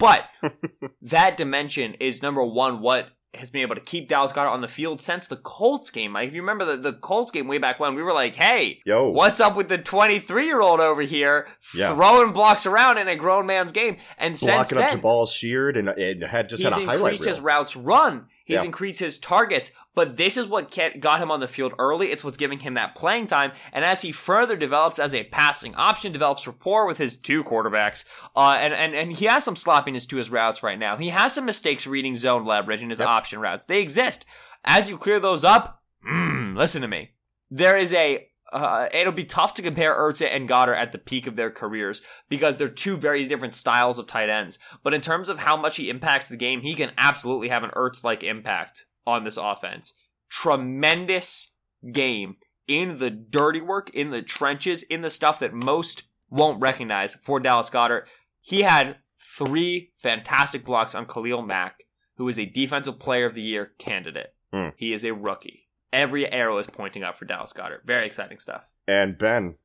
[0.00, 0.24] But
[1.02, 4.68] that dimension is number one what has been able to keep Dallas Goedert on the
[4.68, 6.12] field since the Colts game.
[6.12, 8.80] Like if you remember the, the Colts game way back when, we were like, hey,
[8.84, 9.10] Yo.
[9.10, 11.94] what's up with the 23 year old over here Yeah.
[11.94, 13.96] throwing blocks around in a grown man's game?
[14.18, 17.12] And since Blocking up then, Jabaal Sheard and uh, it had just had a highlight
[17.12, 17.34] He's increased reel.
[17.34, 18.26] his routes run.
[18.44, 18.64] He's Yeah.
[18.64, 22.12] increased his targets, but this is what kept, got him on the field early.
[22.12, 23.50] It's what's giving him that playing time.
[23.72, 28.04] And as he further develops as a passing option, develops rapport with his two quarterbacks,
[28.36, 30.96] uh, and, and, and he has some sloppiness to his routes right now.
[30.96, 33.08] He has some mistakes reading zone leverage in his Yep.
[33.08, 33.64] option routes.
[33.64, 34.24] They exist.
[34.64, 37.12] As you clear those up, mm, listen to me.
[37.50, 41.26] There is a uh, it'll be tough to compare Ertz and Goedert at the peak
[41.26, 44.58] of their careers because they're two very different styles of tight ends.
[44.84, 47.70] But in terms of how much he impacts the game, he can absolutely have an
[47.74, 49.94] Ertz like impact on this offense.
[50.28, 51.52] Tremendous
[51.92, 57.14] game in the dirty work, in the trenches, in the stuff that most won't recognize
[57.14, 58.06] for Dallas Goedert.
[58.40, 61.84] He had three fantastic blocks on Khalil Mack,
[62.16, 64.34] who is a defensive player of the year candidate.
[64.52, 64.68] Hmm.
[64.76, 65.68] He is a rookie.
[65.92, 67.86] Every arrow is pointing up for Dallas Goedert.
[67.86, 68.64] Very exciting stuff.
[68.88, 69.56] And Ben,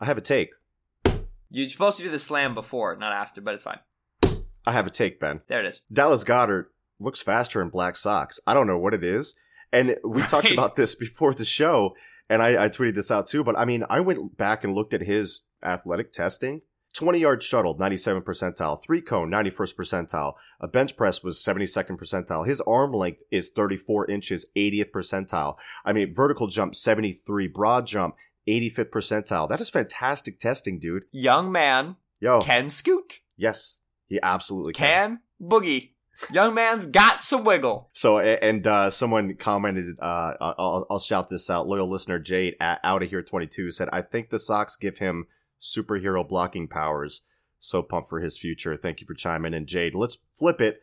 [0.00, 0.50] I have a take.
[1.50, 3.80] You're supposed to do the slam before, not after, but it's fine.
[4.64, 5.40] I have a take, Ben.
[5.48, 5.82] There it is.
[5.92, 6.66] Dallas Goedert
[7.02, 8.40] looks faster in black socks.
[8.46, 9.36] I don't know what it is.
[9.72, 10.52] And we talked Right.
[10.52, 11.94] about this before the show,
[12.28, 13.42] and I, I tweeted this out too.
[13.44, 16.62] But I mean, I went back and looked at his athletic testing.
[16.94, 18.82] 20 yard shuttle, 97 percentile.
[18.82, 20.34] Three cone, 91st percentile.
[20.60, 22.46] A bench press was 72nd percentile.
[22.46, 25.56] His arm length is 34 inches, 80th percentile.
[25.86, 27.48] I mean, vertical jump, 73.
[27.48, 29.48] Broad jump, 85th percentile.
[29.48, 31.04] That is fantastic testing, dude.
[31.12, 34.86] Young man Yo, can scoot, yes, he absolutely can.
[34.86, 35.91] can boogie.
[36.30, 37.90] Young man's got some wiggle.
[37.92, 41.66] So and uh, someone commented, uh, I'll, I'll shout this out.
[41.66, 44.98] Loyal listener Jade at out of here twenty two said, "I think the Sox give
[44.98, 45.26] him
[45.60, 47.22] superhero blocking powers.
[47.58, 48.76] So pumped for his future.
[48.76, 49.94] Thank you for chiming in, Jade.
[49.94, 50.80] Let's flip it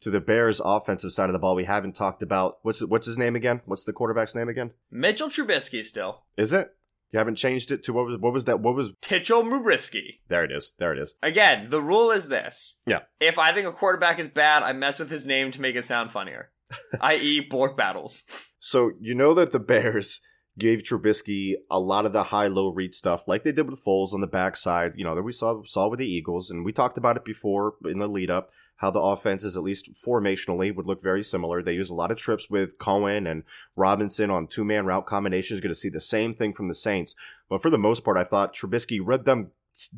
[0.00, 1.54] to the Bears' offensive side of the ball.
[1.54, 3.62] We haven't talked about what's what's his name again?
[3.64, 4.72] What's the quarterback's name again?
[4.90, 6.22] Mitchell Trubisky still.
[6.36, 6.74] Is it?
[7.12, 8.60] You haven't changed it to what was what was that?
[8.60, 10.20] What was Titchell Mubrisky.
[10.28, 10.44] there?
[10.44, 10.74] It is.
[10.78, 11.14] There it is.
[11.22, 12.80] Again, the rule is this.
[12.86, 13.00] Yeah.
[13.18, 15.84] If I think a quarterback is bad, I mess with his name to make it
[15.84, 16.50] sound funnier.
[17.00, 18.22] i.e., board battles.
[18.60, 20.20] So you know that the Bears
[20.58, 24.20] gave Trubisky a lot of the high-low read stuff, like they did with Foles on
[24.20, 24.92] the backside.
[24.96, 27.74] You know that we saw saw with the Eagles, and we talked about it before
[27.84, 28.50] in the lead up.
[28.76, 31.62] How the offenses, at least formationally, would look very similar.
[31.62, 33.42] They use a lot of trips with Cohen and
[33.76, 35.58] Robinson on two-man route combinations.
[35.58, 37.14] You're going to see the same thing from the Saints,
[37.50, 39.50] but for the most part, I thought Trubisky read them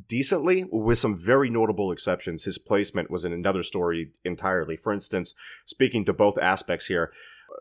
[0.09, 2.45] decently, with some very notable exceptions.
[2.45, 4.77] His placement was in another story entirely.
[4.77, 5.35] For instance,
[5.65, 7.13] speaking to both aspects here,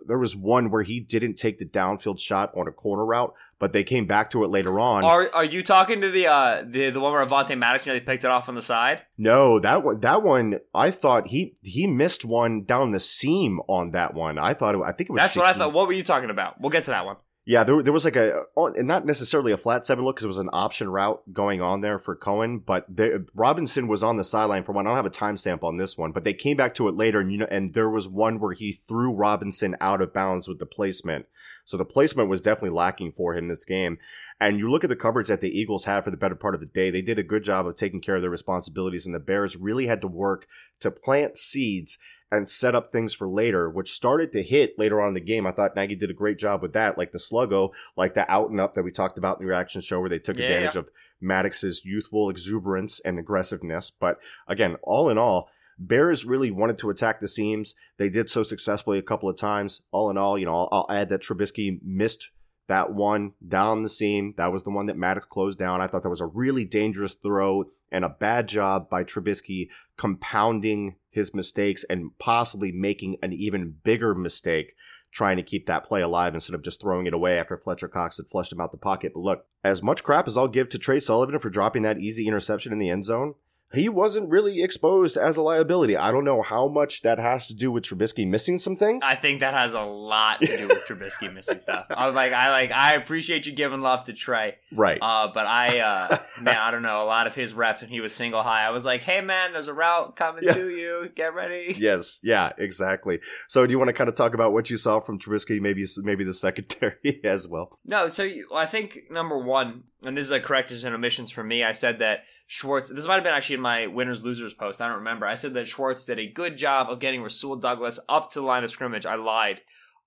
[0.06, 3.73] there was one where he didn't take the downfield shot on a corner route, but
[3.73, 5.04] they came back to it later on.
[5.04, 8.23] Are are you talking to the uh the, the one where Avonte Maddox they picked
[8.23, 9.04] it off on the side?
[9.17, 13.91] no, that one, that one, I thought he he missed one down the seam on
[13.91, 14.39] that one.
[14.39, 15.21] I thought, it, I think it was.
[15.21, 15.73] That's what I thought.
[15.73, 16.60] What were you talking about?
[16.60, 17.17] We'll get to that one.
[17.43, 20.25] Yeah, there, there was like a oh, and not necessarily a flat seven look because
[20.25, 24.17] it was an option route going on there for Cohen, but they, Robinson was on
[24.17, 24.86] the sideline for one.
[24.86, 27.19] I don't have a timestamp on this one, but they came back to it later,
[27.19, 30.60] and you know, and there was one where he threw Robinson out of bounds with
[30.60, 31.25] the placement.
[31.65, 33.97] So the placement was definitely lacking for him this game.
[34.39, 36.62] And you look at the coverage that the Eagles had for the better part of
[36.62, 39.19] the day; they did a good job of taking care of their responsibilities, and the
[39.19, 40.45] Bears really had to work
[40.80, 41.97] to plant seeds
[42.32, 45.46] and set up things for later, which started to hit later on in the game.
[45.46, 48.50] I thought Nagy did a great job with that, like the sluggo, like the out
[48.50, 50.76] and up that we talked about in the reaction show, where they took Yeah, advantage
[50.78, 50.89] of
[51.20, 53.89] Maddox's youthful exuberance and aggressiveness.
[53.89, 54.17] But
[54.48, 57.76] again, all in all, Bears really wanted to attack the seams.
[57.98, 59.82] They did so successfully a couple of times.
[59.91, 62.30] All in all, you know, I'll, I'll add that Trubisky missed
[62.67, 64.34] that one down the seam.
[64.38, 65.82] That was the one that Maddox closed down.
[65.82, 70.96] I thought that was a really dangerous throw and a bad job by Trubisky compounding
[71.12, 74.76] his mistakes and possibly making an even bigger mistake
[75.12, 78.17] trying to keep that play alive instead of just throwing it away after Fletcher Cox
[78.17, 79.12] had flushed him out the pocket.
[79.13, 82.28] But look, as much crap as I'll give to Tre Sullivan for dropping that easy
[82.28, 83.36] interception in the end zone,
[83.74, 85.96] he wasn't really exposed as a liability.
[85.98, 89.02] I don't know how much that has to do with Trubisky missing some things.
[89.06, 91.86] I think that has a lot to do with Trubisky missing stuff.
[91.90, 95.00] I was like, I like, I appreciate you giving love to Tre, right.
[95.02, 97.04] uh, but I, uh, man, I don't know.
[97.04, 99.54] A lot of his reps when he was single high, I was like, hey man,
[99.54, 100.54] there's a route coming Yeah.
[100.54, 101.10] to you.
[101.16, 101.76] Get ready.
[101.78, 103.20] yes, yeah, exactly.
[103.48, 105.86] So, do you want to kind of talk about what you saw from Trubisky, maybe
[106.00, 107.78] maybe the secondary as well?
[107.86, 111.44] No, so you, I think number one, and this is a corrections and omissions for
[111.44, 111.64] me.
[111.64, 112.20] I said that
[112.54, 112.90] Schwartz.
[112.90, 114.82] This might have been actually in my winners losers post.
[114.82, 115.26] I don't remember.
[115.26, 118.46] I said that Schwartz did a good job of getting Rasul Douglas up to the
[118.46, 119.06] line of scrimmage.
[119.06, 119.62] I lied.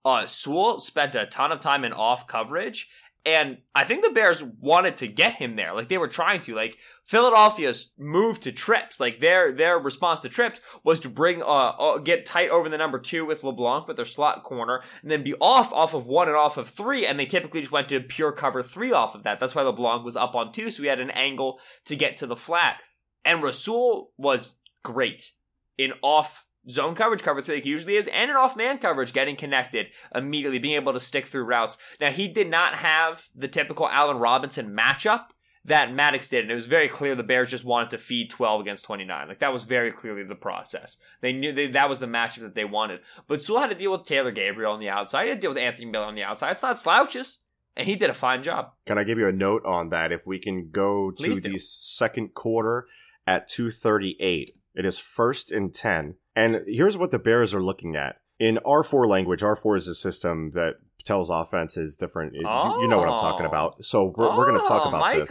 [0.05, 2.91] Uh, Sewell spent a ton of time in off coverage,
[3.27, 5.75] and I think the Bears wanted to get him there.
[5.75, 6.55] Like they were trying to.
[6.55, 11.47] Like Philadelphia's move to trips, like their their response to trips was to bring uh,
[11.47, 15.23] uh get tight over the number two with LeBlanc with their slot corner, and then
[15.23, 18.01] be off off of one and off of three, and they typically just went to
[18.01, 19.41] pure cover three off of that.
[19.41, 22.27] That's why LeBlanc was up on two, so we had an angle to get to
[22.27, 22.77] the flat.
[23.25, 25.33] And Rasul was great
[25.79, 29.13] in off zone coverage, cover three, like he usually is, and an off man coverage,
[29.13, 31.79] getting connected immediately, being able to stick through routes.
[32.01, 35.27] Now he did not have the typical Allen Robinson matchup
[35.67, 38.61] that Maddox did, and it was very clear the Bears just wanted to feed 12
[38.61, 39.29] against 29.
[39.29, 40.99] Like that was very clearly the process.
[41.23, 43.01] They knew they, that was the matchup that they wanted.
[43.27, 45.25] But Sewell had to deal with Taylor Gabriel on the outside.
[45.25, 46.53] He had to deal with Anthony Miller on the outside.
[46.53, 47.39] It's not slouches,
[47.77, 48.73] and he did a fine job.
[48.87, 50.13] Can I give you a note on that?
[50.13, 52.87] If we can go to the second quarter
[53.27, 56.17] at 238, it is first and 10.
[56.37, 58.17] And here's what the Bears are looking at.
[58.39, 62.35] In R4 language, R4 is a system that tells offenses different.
[62.35, 63.49] you- You know what I'm talking Oh.
[63.49, 63.85] about.
[63.85, 65.31] So we're, we're going to talk Oh, about this.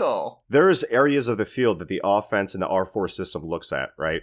[0.49, 4.21] There's areas of the field that the offense and the R4 system looks at, right?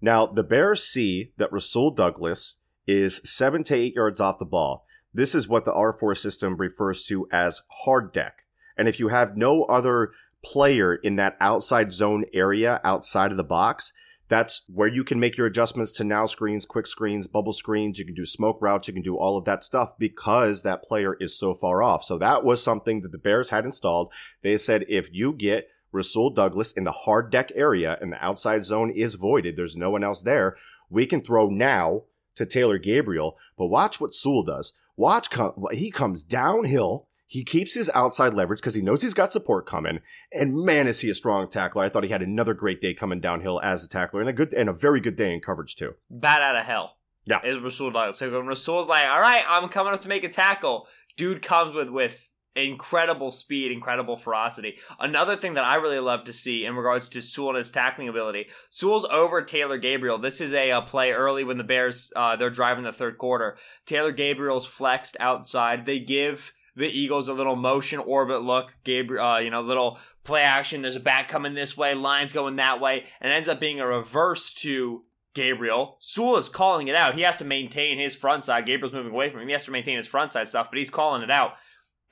[0.00, 4.84] Now, the Bears see that Rasul Douglas is seven to eight yards off the ball.
[5.14, 8.42] This is what the R4 system refers to as hard deck.
[8.76, 10.10] And if you have no other
[10.44, 13.92] player in that outside zone area outside of the box,
[14.28, 17.98] that's where you can make your adjustments to now screens, quick screens, bubble screens.
[17.98, 18.86] You can do smoke routes.
[18.86, 22.04] You can do all of that stuff because that player is so far off.
[22.04, 24.12] So that was something that the Bears had installed.
[24.42, 28.66] They said if you get Rasul Douglas in the hard deck area and the outside
[28.66, 30.56] zone is voided, there's no one else there,
[30.90, 32.02] we can throw now
[32.34, 33.36] to Taylor Gabriel.
[33.56, 34.74] But watch what Sewell does.
[34.96, 35.28] Watch,
[35.72, 37.07] he comes downhill.
[37.30, 40.00] He keeps his outside leverage because he knows he's got support coming.
[40.32, 41.84] And man, is he a strong tackler.
[41.84, 44.54] I thought he had another great day coming downhill as a tackler and a good
[44.54, 45.94] and a very good day in coverage too.
[46.10, 46.96] bat out of hell.
[47.26, 47.44] Yeah.
[47.44, 48.18] Is Rasul Douglas.
[48.18, 50.88] So when Rasul's like, all right, I'm coming up to make a tackle,
[51.18, 54.78] dude comes with with incredible speed, incredible ferocity.
[54.98, 58.08] Another thing that I really love to see in regards to Sewell and his tackling
[58.08, 60.18] ability, Sewell's over Taylor Gabriel.
[60.18, 63.58] This is a, uh play early when the Bears uh, they're driving the third quarter.
[63.84, 65.84] Taylor Gabriel's flexed outside.
[65.84, 68.72] They give the Eagles a little motion orbit look.
[68.84, 70.82] Gabriel, uh, you know, little play action.
[70.82, 73.86] There's a back coming this way, lines going that way, and ends up being a
[73.86, 75.02] reverse to
[75.34, 75.96] Gabriel.
[76.00, 77.16] Sewell is calling it out.
[77.16, 78.64] He has to maintain his front side.
[78.64, 79.48] Gabriel's moving away from him.
[79.48, 81.52] He has to maintain his front side stuff, but he's calling it out.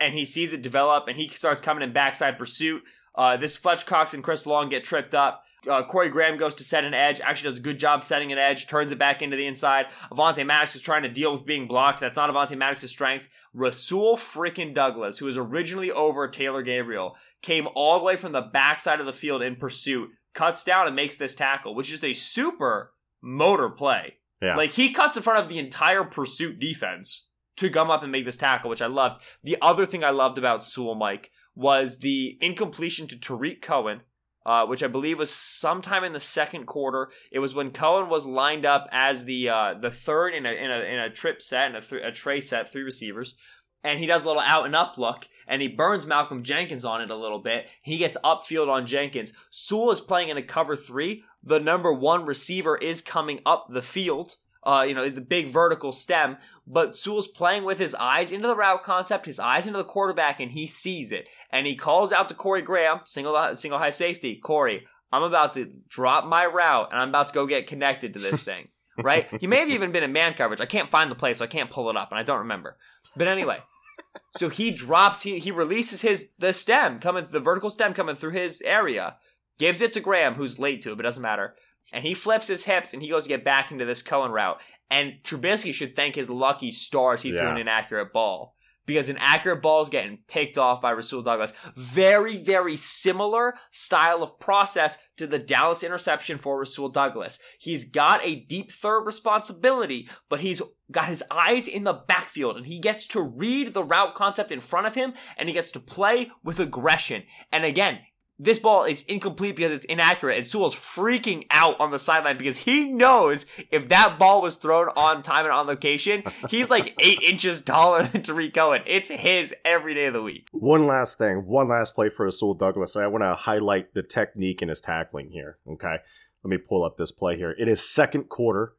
[0.01, 2.83] And he sees it develop, and he starts coming in backside pursuit.
[3.15, 5.45] Uh, this Fletch Cox and Chris Long get tripped up.
[5.69, 7.21] Uh, Corey Graham goes to set an edge.
[7.21, 8.67] Actually, does a good job setting an edge.
[8.67, 9.87] Turns it back into the inside.
[10.13, 12.01] Avonte Maddox is trying to deal with being blocked.
[12.01, 13.29] That's not Avonte Maddox's strength.
[13.57, 18.43] Rasul freaking Douglas, who was originally over Taylor Gabriel, came all the way from the
[18.43, 22.13] backside of the field in pursuit, cuts down and makes this tackle, which is a
[22.13, 22.93] super
[23.23, 24.19] motor play.
[24.43, 24.57] Yeah.
[24.57, 28.27] Like he cuts in front of the entire pursuit defense to come up and make
[28.27, 29.23] this tackle, which I loved.
[29.43, 34.03] The other thing I loved about Sewell, Mike, was the incompletion to Tarik Cohen,
[34.47, 37.11] uh, which I believe was sometime in the second quarter.
[37.33, 40.71] It was when Cohen was lined up as the uh, the third in a in
[40.71, 43.35] a in a trip set and a, th- a tray set, three receivers.
[43.83, 47.01] And he does a little out and up look, and he burns Malcolm Jenkins on
[47.03, 47.69] it a little bit.
[47.83, 49.33] He gets upfield on Jenkins.
[49.51, 51.25] Sewell is playing in a cover three.
[51.43, 54.37] The number one receiver is coming up the field.
[54.65, 56.37] Uh, you know, the big vertical stem,
[56.67, 60.41] but Sewell's playing with his eyes into the route concept, his eyes into the quarterback,
[60.41, 61.29] and he sees it.
[61.51, 64.37] And he calls out to Corey Graham, single single high safety.
[64.43, 68.21] Corey, I'm about to drop my route, and I'm about to go get connected to
[68.21, 68.69] this thing.
[69.03, 69.29] right?
[69.41, 70.61] He may have even been in man coverage.
[70.61, 72.77] I can't find the play, so I can't pull it up, and I don't remember.
[73.17, 73.59] But anyway,
[74.37, 78.33] so he drops, he he releases his the stem coming, the vertical stem coming through
[78.33, 79.17] his area,
[79.59, 81.55] gives it to Graham, who's late to it, but doesn't matter.
[81.93, 84.59] and he flips his hips and he goes to get back into this Cohen route.
[84.91, 88.55] And Trubisky should thank his lucky stars he threw an inaccurate ball.
[88.85, 91.53] Because an accurate ball is getting picked off by Rasul Douglas.
[91.75, 97.41] Very, very similar style of process to the Dallas interception for Rasul Douglas.
[97.59, 100.63] He's got a deep third responsibility, but he's
[100.93, 104.61] got his eyes in the backfield and he gets to read the route concept in
[104.61, 107.25] front of him and he gets to play with aggression.
[107.51, 107.99] And again,
[108.39, 112.59] this ball is incomplete because it's inaccurate, and Sewell's freaking out on the sideline because
[112.59, 117.21] he knows if that ball was thrown on time and on location, he's like eight
[117.23, 118.83] inches taller than Tarik Cohen.
[118.87, 120.49] It's his every day of the week.
[120.53, 122.95] One last thing, one last play for Rasul Douglas.
[122.95, 125.59] I want to highlight the technique in his tackling here.
[125.67, 125.97] Okay.
[126.45, 127.57] Let me pull up this play here.
[127.59, 128.75] It is second quarter,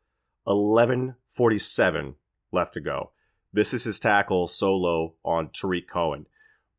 [0.46, 2.16] 1147
[2.52, 3.12] left to go.
[3.52, 6.28] This is his tackle solo on Tarik Cohen.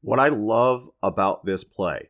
[0.01, 2.09] What I love about this play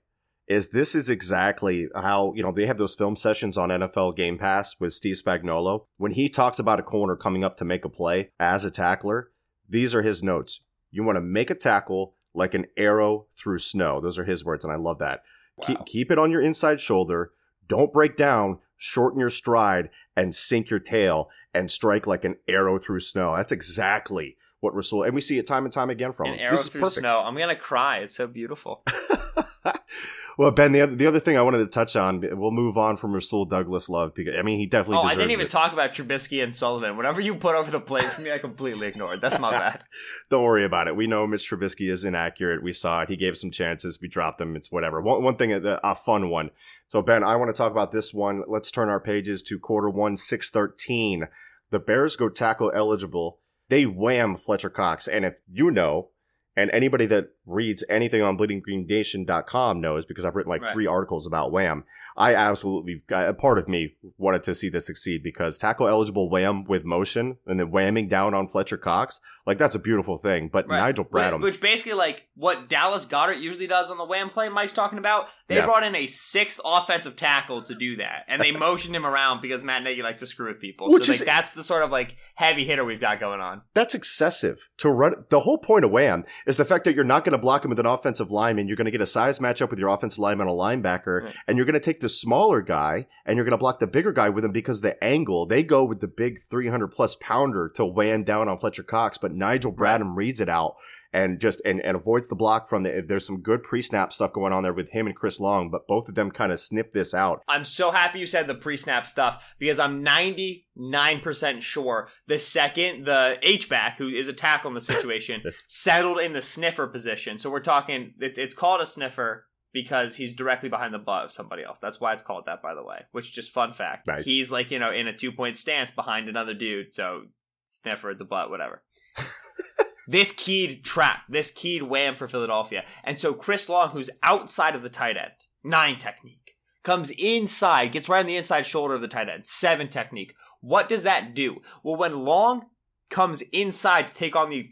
[0.49, 4.38] is this is exactly how, you know, they have those film sessions on NFL Game
[4.38, 5.84] Pass with Steve Spagnuolo.
[5.99, 9.30] When he talks about a corner coming up to make a play as a tackler,
[9.68, 10.62] these are his notes.
[10.90, 14.01] You want to make a tackle like an arrow through snow.
[14.01, 15.20] Those are his words, and I love that.
[15.62, 17.32] Keep, keep it on your inside shoulder.
[17.66, 18.61] Don't break down.
[18.76, 23.36] Shorten your stride and sink your tail and strike like an arrow through snow.
[23.36, 26.40] That's exactly what Rasul, and we see it time and time again from An him.
[26.40, 26.98] arrow This through perfect.
[27.00, 27.20] snow.
[27.20, 27.98] I'm gonna cry.
[27.98, 28.82] It's so beautiful.
[30.38, 32.96] well, Ben, the other, the other thing I wanted to touch on, we'll move on
[32.96, 35.50] from Rasul Douglas Love because I mean he definitely Oh, I didn't even it.
[35.50, 36.96] talk about Trubisky and Sullivan.
[36.96, 39.20] Whatever you put over the plate for me, I completely ignored.
[39.20, 39.82] That's my bad.
[40.30, 40.96] Don't worry about it.
[40.96, 42.62] We know Mitch Trubisky is inaccurate.
[42.62, 43.09] We saw it.
[43.09, 44.00] He gave some chances.
[44.00, 44.54] We dropped them.
[44.56, 45.00] It's whatever.
[45.00, 46.50] One, one thing, a, a fun one.
[46.88, 48.42] So, Ben, I want to talk about this one.
[48.48, 51.26] Let's turn our pages to quarter one, 613.
[51.70, 53.38] The Bears go tackle eligible.
[53.69, 55.07] They wham Fletcher Cox.
[55.09, 56.09] And if you know,
[56.57, 60.73] and anybody that reads anything on bleedinggreennation.com knows because I've written like Right.
[60.73, 61.85] three articles about wham.
[62.19, 66.64] I absolutely, a part of me wanted to see this succeed because tackle eligible wham
[66.64, 70.51] with motion and then whamming down on Fletcher Cox, like that's a beautiful thing.
[70.53, 70.81] But Right.
[70.81, 74.73] Nigel Bradham, Which basically like what Dallas Goedert usually does on the wham play Mike's
[74.73, 75.29] talking about.
[75.47, 75.64] They Yeah.
[75.64, 78.25] brought in a sixth offensive tackle to do that.
[78.27, 80.91] And they motioned him around because Matt Nagy likes to screw with people.
[80.93, 83.62] Which so is- like that's the sort of like heavy hitter we've got going on.
[83.75, 85.25] that's excessive to run.
[85.29, 87.69] The whole point of wham is the fact that you're not going to block him
[87.69, 88.66] with an offensive lineman.
[88.66, 91.35] You're going to get a size matchup with your offensive lineman, and a linebacker, Right.
[91.47, 94.12] and you're going to take the smaller guy and you're going to block the bigger
[94.12, 97.84] guy with him because the angle they go with the big 300 plus pounder to
[97.84, 100.76] wham down on Fletcher Cox, but Nigel Bradham reads it out.
[101.11, 103.02] And just and, and avoids the block from the.
[103.09, 106.06] There's some good pre-snap stuff going on there with him and Chris Long, but both
[106.06, 107.40] of them kind of sniff this out.
[107.48, 113.38] I'm so happy you said the pre-snap stuff because I'm 99% sure the second the
[113.40, 117.38] H-back, who is a tackle in the situation, settled in the sniffer position.
[117.38, 121.33] So we're talking, it, it's called a sniffer because he's directly behind the butt of
[121.33, 121.81] somebody else.
[121.81, 124.07] That's why it's called that, by the way, which is just fun fact.
[124.07, 124.25] Nice.
[124.25, 126.95] He's like, you know, in a two-point stance behind another dude.
[126.95, 127.23] So
[127.66, 128.83] sniffer at the butt, whatever.
[130.09, 132.85] this keyed trap, this keyed wham for Philadelphia.
[133.05, 138.09] And so Chris Long, who's outside of the tight end, nine technique, comes inside, gets
[138.09, 140.35] right on the inside shoulder of the tight end, seven technique.
[140.61, 141.59] What does that do?
[141.83, 142.66] Well, when Long
[143.11, 144.71] comes inside to take on the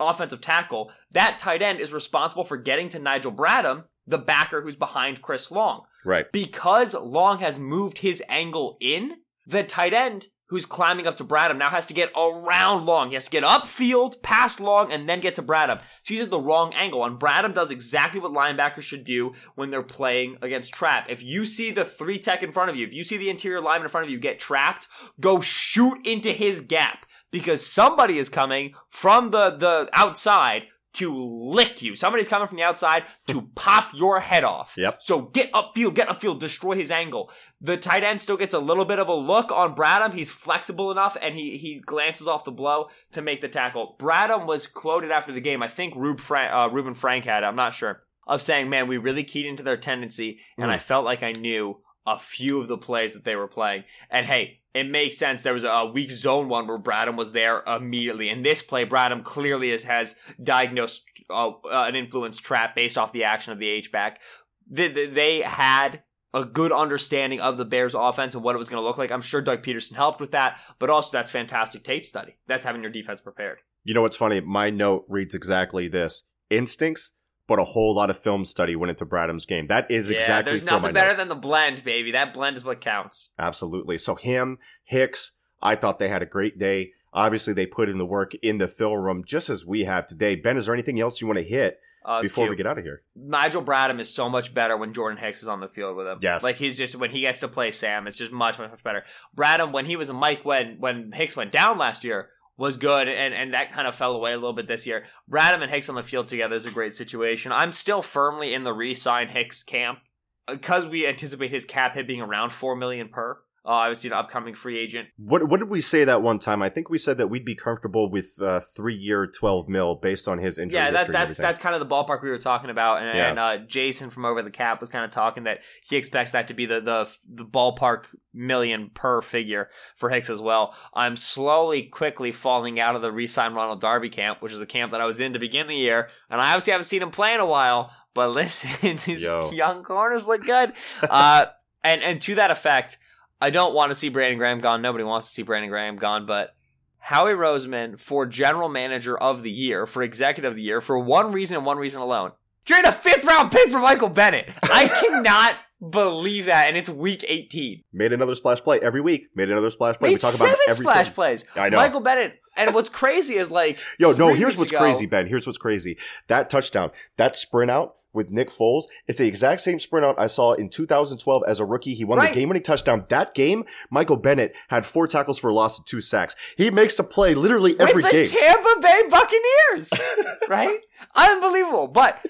[0.00, 4.76] offensive tackle, that tight end is responsible for getting to Nigel Bradham, the backer who's
[4.76, 5.84] behind Chris Long.
[6.04, 6.30] Right.
[6.32, 11.58] Because Long has moved his angle in, the tight end who's climbing up to Bradham
[11.58, 13.08] now has to get around Long.
[13.08, 15.78] He has to get upfield, past Long, and then get to Bradham.
[16.02, 17.04] So he's at the wrong angle.
[17.04, 21.06] And Bradham does exactly what linebackers should do when they're playing against trap.
[21.08, 23.60] If you see the three tech in front of you, if you see the interior
[23.60, 24.88] lineman in front of you get trapped,
[25.20, 30.64] go shoot into his gap because somebody is coming from the, the outside
[30.94, 31.94] to lick you.
[31.94, 34.74] Somebody's coming from the outside to pop your head off.
[34.76, 34.98] Yep.
[35.00, 37.30] So get upfield, get upfield, destroy his angle.
[37.60, 40.14] The tight end still gets a little bit of a look on Bradham.
[40.14, 43.96] He's flexible enough and he, he glances off the blow to make the tackle.
[43.98, 45.62] Bradham was quoted after the game.
[45.62, 47.46] I think Rube Frank, uh, Reuben Frank had it.
[47.46, 48.02] I'm not sure.
[48.26, 50.74] Of saying, man, we really keyed into their tendency and Mm.
[50.74, 53.84] I felt like I knew a few of the plays that they were playing.
[54.08, 55.42] And hey, it makes sense.
[55.42, 58.28] There was a weak zone one where Bradham was there immediately.
[58.28, 63.24] In this play, Bradham clearly has diagnosed uh, uh, an influence trap based off the
[63.24, 64.20] action of the H back.
[64.68, 66.02] They had
[66.32, 69.10] a good understanding of the Bears' offense and what it was going to look like.
[69.10, 72.36] I'm sure Doug Pederson helped with that, but also that's fantastic tape study.
[72.46, 73.58] That's having your defense prepared.
[73.82, 74.40] You know what's funny?
[74.40, 77.12] My note reads exactly this: instincts,
[77.50, 79.66] but a whole lot of film study went into Bradham's game.
[79.66, 82.12] That is yeah, exactly there's nothing better than the blend, baby.
[82.12, 83.30] That blend is what counts.
[83.40, 83.98] Absolutely.
[83.98, 86.92] So him, Hicks, I thought they had a great day.
[87.12, 90.36] Obviously, they put in the work in the film room just as we have today.
[90.36, 92.50] Ben, is there anything else you want to hit Uh, before cute.
[92.50, 93.02] we get out of here.
[93.16, 96.18] Nigel Bradham is so much better when Jordan Hicks is on the field with him.
[96.22, 96.44] Yes.
[96.44, 99.02] like he's just when he gets to play Sam, it's just much much much better.
[99.36, 102.28] Bradham when he was a Mike when when Hicks went down last year
[102.60, 105.06] was good, and and that kind of fell away a little bit this year.
[105.28, 107.52] Bradham and Hicks on the field together is a great situation.
[107.52, 110.00] I'm still firmly in the re-sign Hicks camp
[110.46, 113.38] uh, because we anticipate his cap hit being around four million per.
[113.62, 115.08] Uh, obviously, an upcoming free agent.
[115.18, 116.62] What what did we say that one time?
[116.62, 120.26] I think we said that we'd be comfortable with uh, three year, twelve mil based
[120.28, 120.80] on his injury.
[120.80, 123.28] Yeah, that, that's that's kind of the ballpark we were talking about, and, Yeah.
[123.28, 126.48] and uh, Jason from Over the Cap was kind of talking that he expects that
[126.48, 130.74] to be the, the the ballpark million per figure for Hicks as well.
[130.94, 134.92] I'm slowly, quickly falling out of the re-sign Ronald Darby camp, which is a camp
[134.92, 137.34] that I was in to begin the year, and I obviously haven't seen him play
[137.34, 137.90] in a while.
[138.14, 139.50] But listen, these Yo.
[139.52, 141.46] young corners look good, uh,
[141.84, 142.98] and and to that effect,
[143.40, 144.82] I don't want to see Brandon Graham gone.
[144.82, 146.54] Nobody wants to see Brandon Graham gone, but
[146.98, 151.32] Howie Roseman for general manager of the year, for executive of the year, for one
[151.32, 152.32] reason and one reason alone.
[152.66, 154.50] Trade a fifth round pick for Michael Bennett.
[154.62, 155.56] I cannot
[155.90, 157.82] believe that, and it's week 18.
[157.92, 159.28] Made another splash play every week.
[159.34, 160.10] Made another splash play.
[160.10, 160.82] we Made talk seven about everything.
[160.82, 161.44] splash plays.
[161.56, 161.78] I know.
[161.78, 162.34] Michael Bennett.
[162.56, 165.26] And what's crazy is like, Yo, no, here's what's ago- crazy, Ben.
[165.26, 165.96] Here's what's crazy.
[166.26, 170.26] That touchdown, that sprint out with Nick Foles, it's the exact same sprint out I
[170.26, 171.94] saw in 2012 as a rookie.
[171.94, 172.32] He won Right.
[172.34, 173.04] the game winning touchdown.
[173.08, 176.34] That game, Michael Bennett had four tackles for a loss and two sacks.
[176.56, 178.28] He makes a play literally every with the game.
[178.28, 179.90] Tampa Bay Buccaneers,
[180.48, 180.80] right?
[181.14, 181.88] Unbelievable.
[181.88, 182.24] But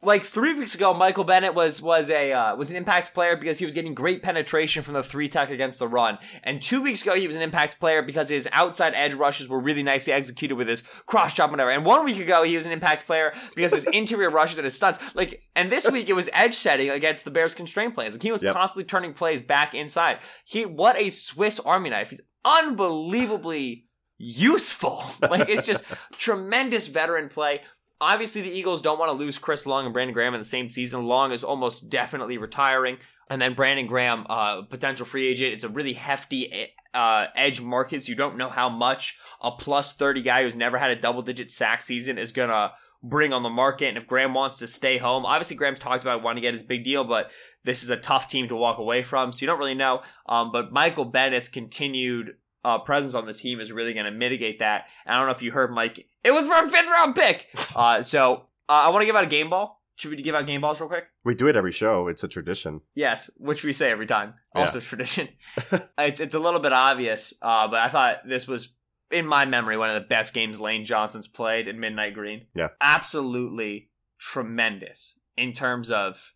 [0.00, 3.58] like three weeks ago, Michael Bennett was was a uh, was an impact player because
[3.58, 6.18] he was getting great penetration from the three tech against the run.
[6.44, 9.58] And two weeks ago, he was an impact player because his outside edge rushes were
[9.58, 11.70] really nicely executed with his cross chop and whatever.
[11.70, 14.76] And one week ago, he was an impact player because his interior rushes and his
[14.76, 15.00] stunts.
[15.16, 18.12] Like, and this week it was edge setting against the Bears constraint plays.
[18.14, 18.54] Like he was Yep.
[18.54, 20.18] constantly turning plays back inside.
[20.44, 22.10] He what a Swiss Army knife.
[22.10, 23.86] He's unbelievably
[24.16, 25.02] useful.
[25.28, 25.82] Like it's just
[26.12, 27.62] tremendous veteran play.
[28.00, 30.68] Obviously, the Eagles don't want to lose Chris Long and Brandon Graham in the same
[30.68, 31.04] season.
[31.04, 35.52] Long is almost definitely retiring, and then Brandon Graham, uh, potential free agent.
[35.54, 39.94] It's a really hefty uh, edge market, so you don't know how much a plus
[39.94, 42.72] thirty guy who's never had a double digit sack season is gonna
[43.02, 43.88] bring on the market.
[43.88, 46.62] And if Graham wants to stay home, obviously Graham's talked about wanting to get his
[46.62, 47.30] big deal, but
[47.64, 50.02] this is a tough team to walk away from, so you don't really know.
[50.28, 54.58] Um, but Michael Bennett's continued uh, presence on the team is really going to mitigate
[54.58, 54.86] that.
[55.06, 56.08] And I don't know if you heard Mike.
[56.28, 57.46] It was for a fifth round pick.
[57.74, 59.80] Uh, so uh, I want to give out a game ball.
[59.96, 61.04] Should we give out game balls real quick?
[61.24, 62.06] We do it every show.
[62.06, 62.82] It's a tradition.
[62.94, 64.34] Yes, which we say every time.
[64.54, 64.60] Yeah.
[64.60, 65.28] Also tradition.
[65.98, 68.74] it's it's a little bit obvious, uh, but I thought this was
[69.10, 72.44] in my memory one of the best games Lane Johnson's played in Midnight Green.
[72.54, 72.68] Yeah.
[72.80, 76.34] absolutely tremendous in terms of.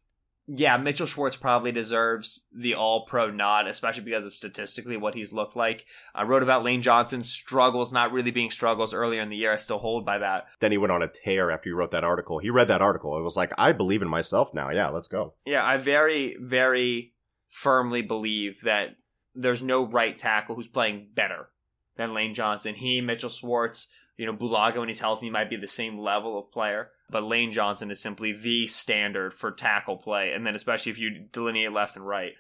[0.49, 5.33] Yeah, Mitchell Schwartz probably deserves the All Pro nod, especially because of statistically what he's
[5.33, 5.87] looked like.
[6.15, 9.53] I wrote about Lane Johnson's struggles not really being struggles earlier in the year.
[9.53, 10.47] I still hold by that.
[10.59, 12.39] Then he went on a tear after he wrote that article.
[12.39, 13.17] He read that article.
[13.17, 14.71] It was like, I believe in myself now.
[14.71, 15.35] Yeah, let's go.
[15.47, 17.15] Yeah, I very, very
[17.49, 18.97] firmly believe that
[19.35, 21.51] there's no right tackle who's playing better
[21.97, 22.75] than Lane Johnson.
[22.75, 26.51] He, Mitchell Schwartz, you know, Bulaga when he's healthy might be the same level of
[26.51, 30.33] player, but Lane Johnson is simply the standard for tackle play.
[30.33, 32.33] And then especially if you delineate left and right,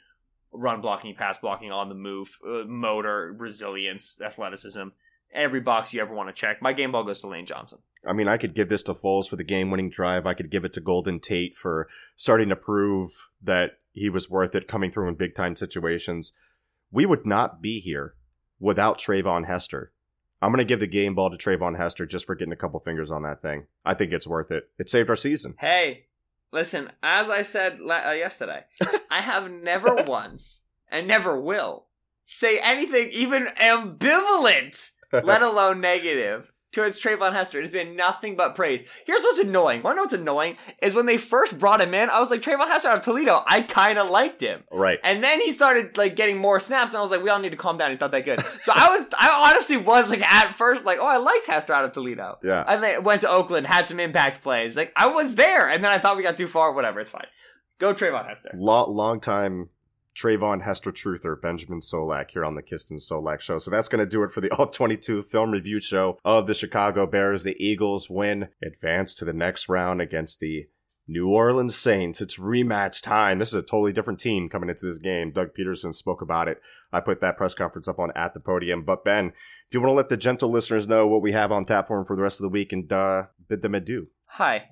[0.50, 4.88] run blocking, pass blocking, on the move, uh, motor, resilience, athleticism,
[5.32, 6.60] every box you ever want to check.
[6.60, 7.78] My game ball goes to Lane Johnson.
[8.04, 10.26] I mean, I could give this to Foles for the game winning drive.
[10.26, 14.54] I could give it to Golden Tate for starting to prove that he was worth
[14.54, 16.32] it coming through in big time situations.
[16.90, 18.14] We would not be here
[18.58, 19.92] without Treyvon Hester.
[20.42, 22.80] I'm going to give the game ball to Treyvon Hester just for getting a couple
[22.80, 23.66] fingers on that thing.
[23.84, 24.68] I think it's worth it.
[24.76, 25.54] It saved our season.
[25.60, 26.06] Hey,
[26.50, 28.64] listen, as I said la- uh, yesterday,
[29.10, 31.86] I have never once and never will
[32.24, 36.51] say anything even ambivalent, let alone negative.
[36.72, 38.82] Towards Treyvon Hester, it has been nothing but praise.
[39.06, 39.82] Here's what's annoying.
[39.82, 40.56] Wanna know what's annoying?
[40.80, 43.42] Is when they first brought him in, I was like, Treyvon Hester out of Toledo,
[43.46, 44.64] I kinda liked him.
[44.72, 44.98] Right.
[45.04, 47.50] And then he started like getting more snaps, and I was like, we all need
[47.50, 47.90] to calm down.
[47.90, 48.40] He's not that good.
[48.62, 51.84] So I was, I honestly was like at first like, oh, I liked Hester out
[51.84, 52.38] of Toledo.
[52.42, 52.64] Yeah.
[52.66, 54.76] I think went to Oakland, had some impact plays.
[54.76, 56.72] Like I was there, and then I thought we got too far.
[56.72, 57.26] Whatever, it's fine.
[57.78, 58.50] Go Trayvon Hester.
[58.54, 59.68] Lo- long time
[60.16, 63.58] Treyvon Hester truther, Benjamin Solak, here on the Kiston Solak Show.
[63.58, 66.54] So that's going to do it for the All 22 film review show of the
[66.54, 67.42] Chicago Bears.
[67.42, 70.66] The Eagles win, advance to the next round against the
[71.08, 72.20] New Orleans Saints.
[72.20, 73.38] It's rematch time.
[73.38, 75.32] This is a totally different team coming into this game.
[75.32, 76.60] Doug Pederson spoke about it.
[76.92, 78.84] I put that press conference up on at the podium.
[78.84, 79.32] But Ben,
[79.70, 81.96] do you want to let the gentle listeners know what we have on tap for
[81.96, 84.08] them for the rest of the week and uh, bid them adieu?
[84.26, 84.68] Hi.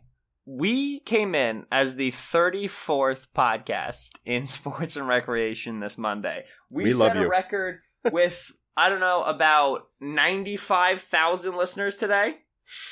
[0.46, 6.44] We came in as the 34th podcast in sports and recreation this Monday.
[6.70, 7.28] We, We set a you.
[7.30, 7.80] record
[8.10, 12.36] with I don't know about 95,000 listeners today.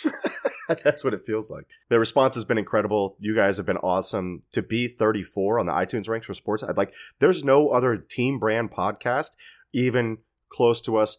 [0.85, 1.65] That's what it feels like.
[1.89, 3.17] The response has been incredible.
[3.21, 4.43] You guys have been awesome.
[4.53, 6.93] To be 34 on the iTunes ranks for sports, I'd like.
[7.21, 9.31] There's no other team brand podcast
[9.73, 10.19] even
[10.51, 11.19] close to us.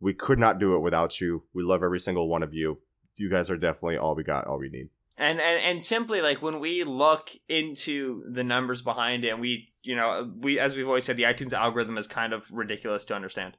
[0.00, 1.44] We could not do it without you.
[1.52, 2.78] We love every single one of you.
[3.16, 4.88] You guys are definitely all we got, all we need.
[5.20, 9.68] And, and and simply like when we look into the numbers behind it, and we
[9.82, 13.14] you know we as we've always said, the iTunes algorithm is kind of ridiculous to
[13.14, 13.56] understand.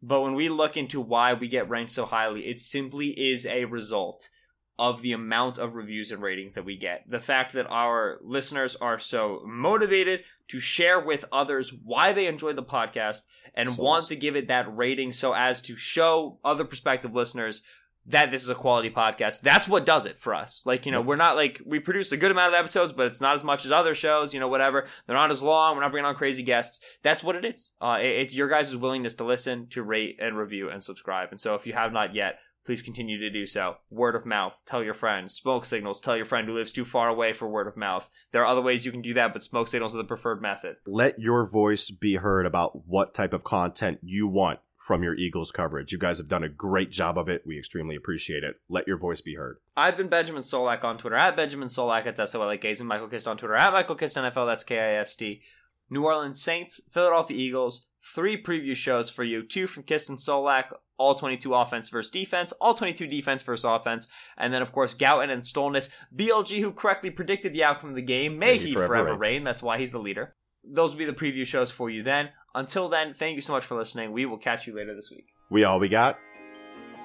[0.00, 3.64] But when we look into why we get ranked so highly, it simply is a
[3.64, 4.30] result
[4.78, 7.04] of the amount of reviews and ratings that we get.
[7.06, 12.54] The fact that our listeners are so motivated to share with others why they enjoy
[12.54, 13.22] the podcast
[13.54, 14.16] and So want awesome.
[14.16, 17.62] to give it that rating so as to show other prospective listeners
[18.06, 19.42] that this is a quality podcast.
[19.42, 20.62] That's what does it for us.
[20.64, 23.20] Like, you know, we're not like, we produce a good amount of episodes, but it's
[23.20, 24.86] not as much as other shows, you know, whatever.
[25.06, 25.76] They're not as long.
[25.76, 26.80] We're not bringing on crazy guests.
[27.02, 27.72] That's what it is.
[27.80, 31.28] Uh, it- it's your guys' willingness to listen, to rate and review and subscribe.
[31.30, 33.76] And so if you have not yet, please continue to do so.
[33.90, 35.34] Word of mouth, tell your friends.
[35.34, 38.08] Smoke signals, tell your friend who lives too far away for word of mouth.
[38.32, 40.76] There are other ways you can do that, but smoke signals are the preferred method.
[40.86, 45.52] Let your voice be heard about what type of content you want from your Eagles
[45.52, 45.92] coverage.
[45.92, 47.42] You guys have done a great job of it.
[47.46, 48.56] We extremely appreciate it.
[48.68, 49.58] Let your voice be heard.
[49.76, 52.06] I've been Benjamin Solak on Twitter at Benjamin Solak.
[52.06, 52.68] It's S O L A K.
[52.68, 54.46] He's been Michael Kist on Twitter at Michael Kist NFL.
[54.46, 55.42] That's K I S T.
[55.90, 57.86] New Orleans Saints, Philadelphia Eagles.
[58.02, 59.42] Three preview shows for you.
[59.42, 60.72] Two from Kist and Solak.
[60.96, 62.52] All 22 offense versus defense.
[62.52, 64.06] All 22 defense versus offense.
[64.38, 65.90] And then, of course, Gowton and Stolnis.
[66.16, 68.38] BLG, who correctly predicted the outcome of the game.
[68.38, 69.44] May, he forever, reign.
[69.44, 70.36] That's why he's the leader.
[70.64, 72.30] Those will be the preview shows for you then.
[72.54, 74.12] Until then, thank you so much for listening.
[74.12, 75.26] We will catch you later this week.
[75.50, 76.18] We all we got.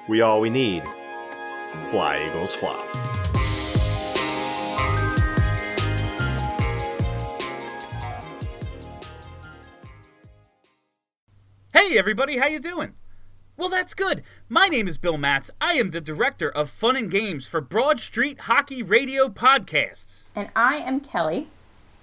[0.09, 0.83] We all we need.
[1.91, 2.81] Fly, Eagles, fly.
[11.73, 12.93] Hey everybody, how you doing?
[13.57, 14.23] Well, that's good.
[14.49, 15.51] My name is Bill Matz.
[15.61, 20.23] I am the director of fun and games for Broad Street Hockey Radio Podcasts.
[20.35, 21.47] And I am Kelly,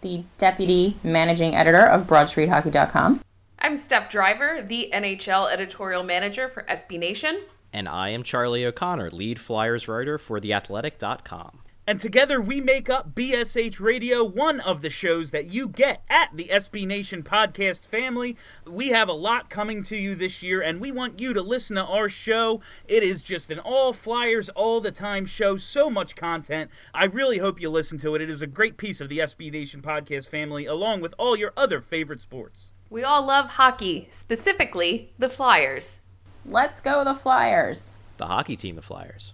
[0.01, 3.21] the deputy managing editor of BroadStreetHockey.com.
[3.65, 7.43] I'm Steph Driver, the NHL editorial manager for SB Nation.
[7.73, 11.61] And I am Charlie O'Connor, lead Flyers writer for TheAthletic.com.
[11.87, 16.31] And together we make up BSH Radio, one of the shows that you get at
[16.35, 18.37] the SB Nation podcast family.
[18.67, 21.77] We have a lot coming to you this year, and we want you to listen
[21.77, 22.61] to our show.
[22.89, 26.69] It is just an all Flyers, all the time show, so much content.
[26.93, 28.23] I really hope you listen to it.
[28.23, 31.53] It is a great piece of the SB Nation podcast family, along with all your
[31.57, 32.72] other favorite sports.
[32.93, 36.03] We all love hockey, specifically the Flyers.
[36.45, 37.89] Let's go, the Flyers!
[38.19, 39.33] The hockey team, the Flyers.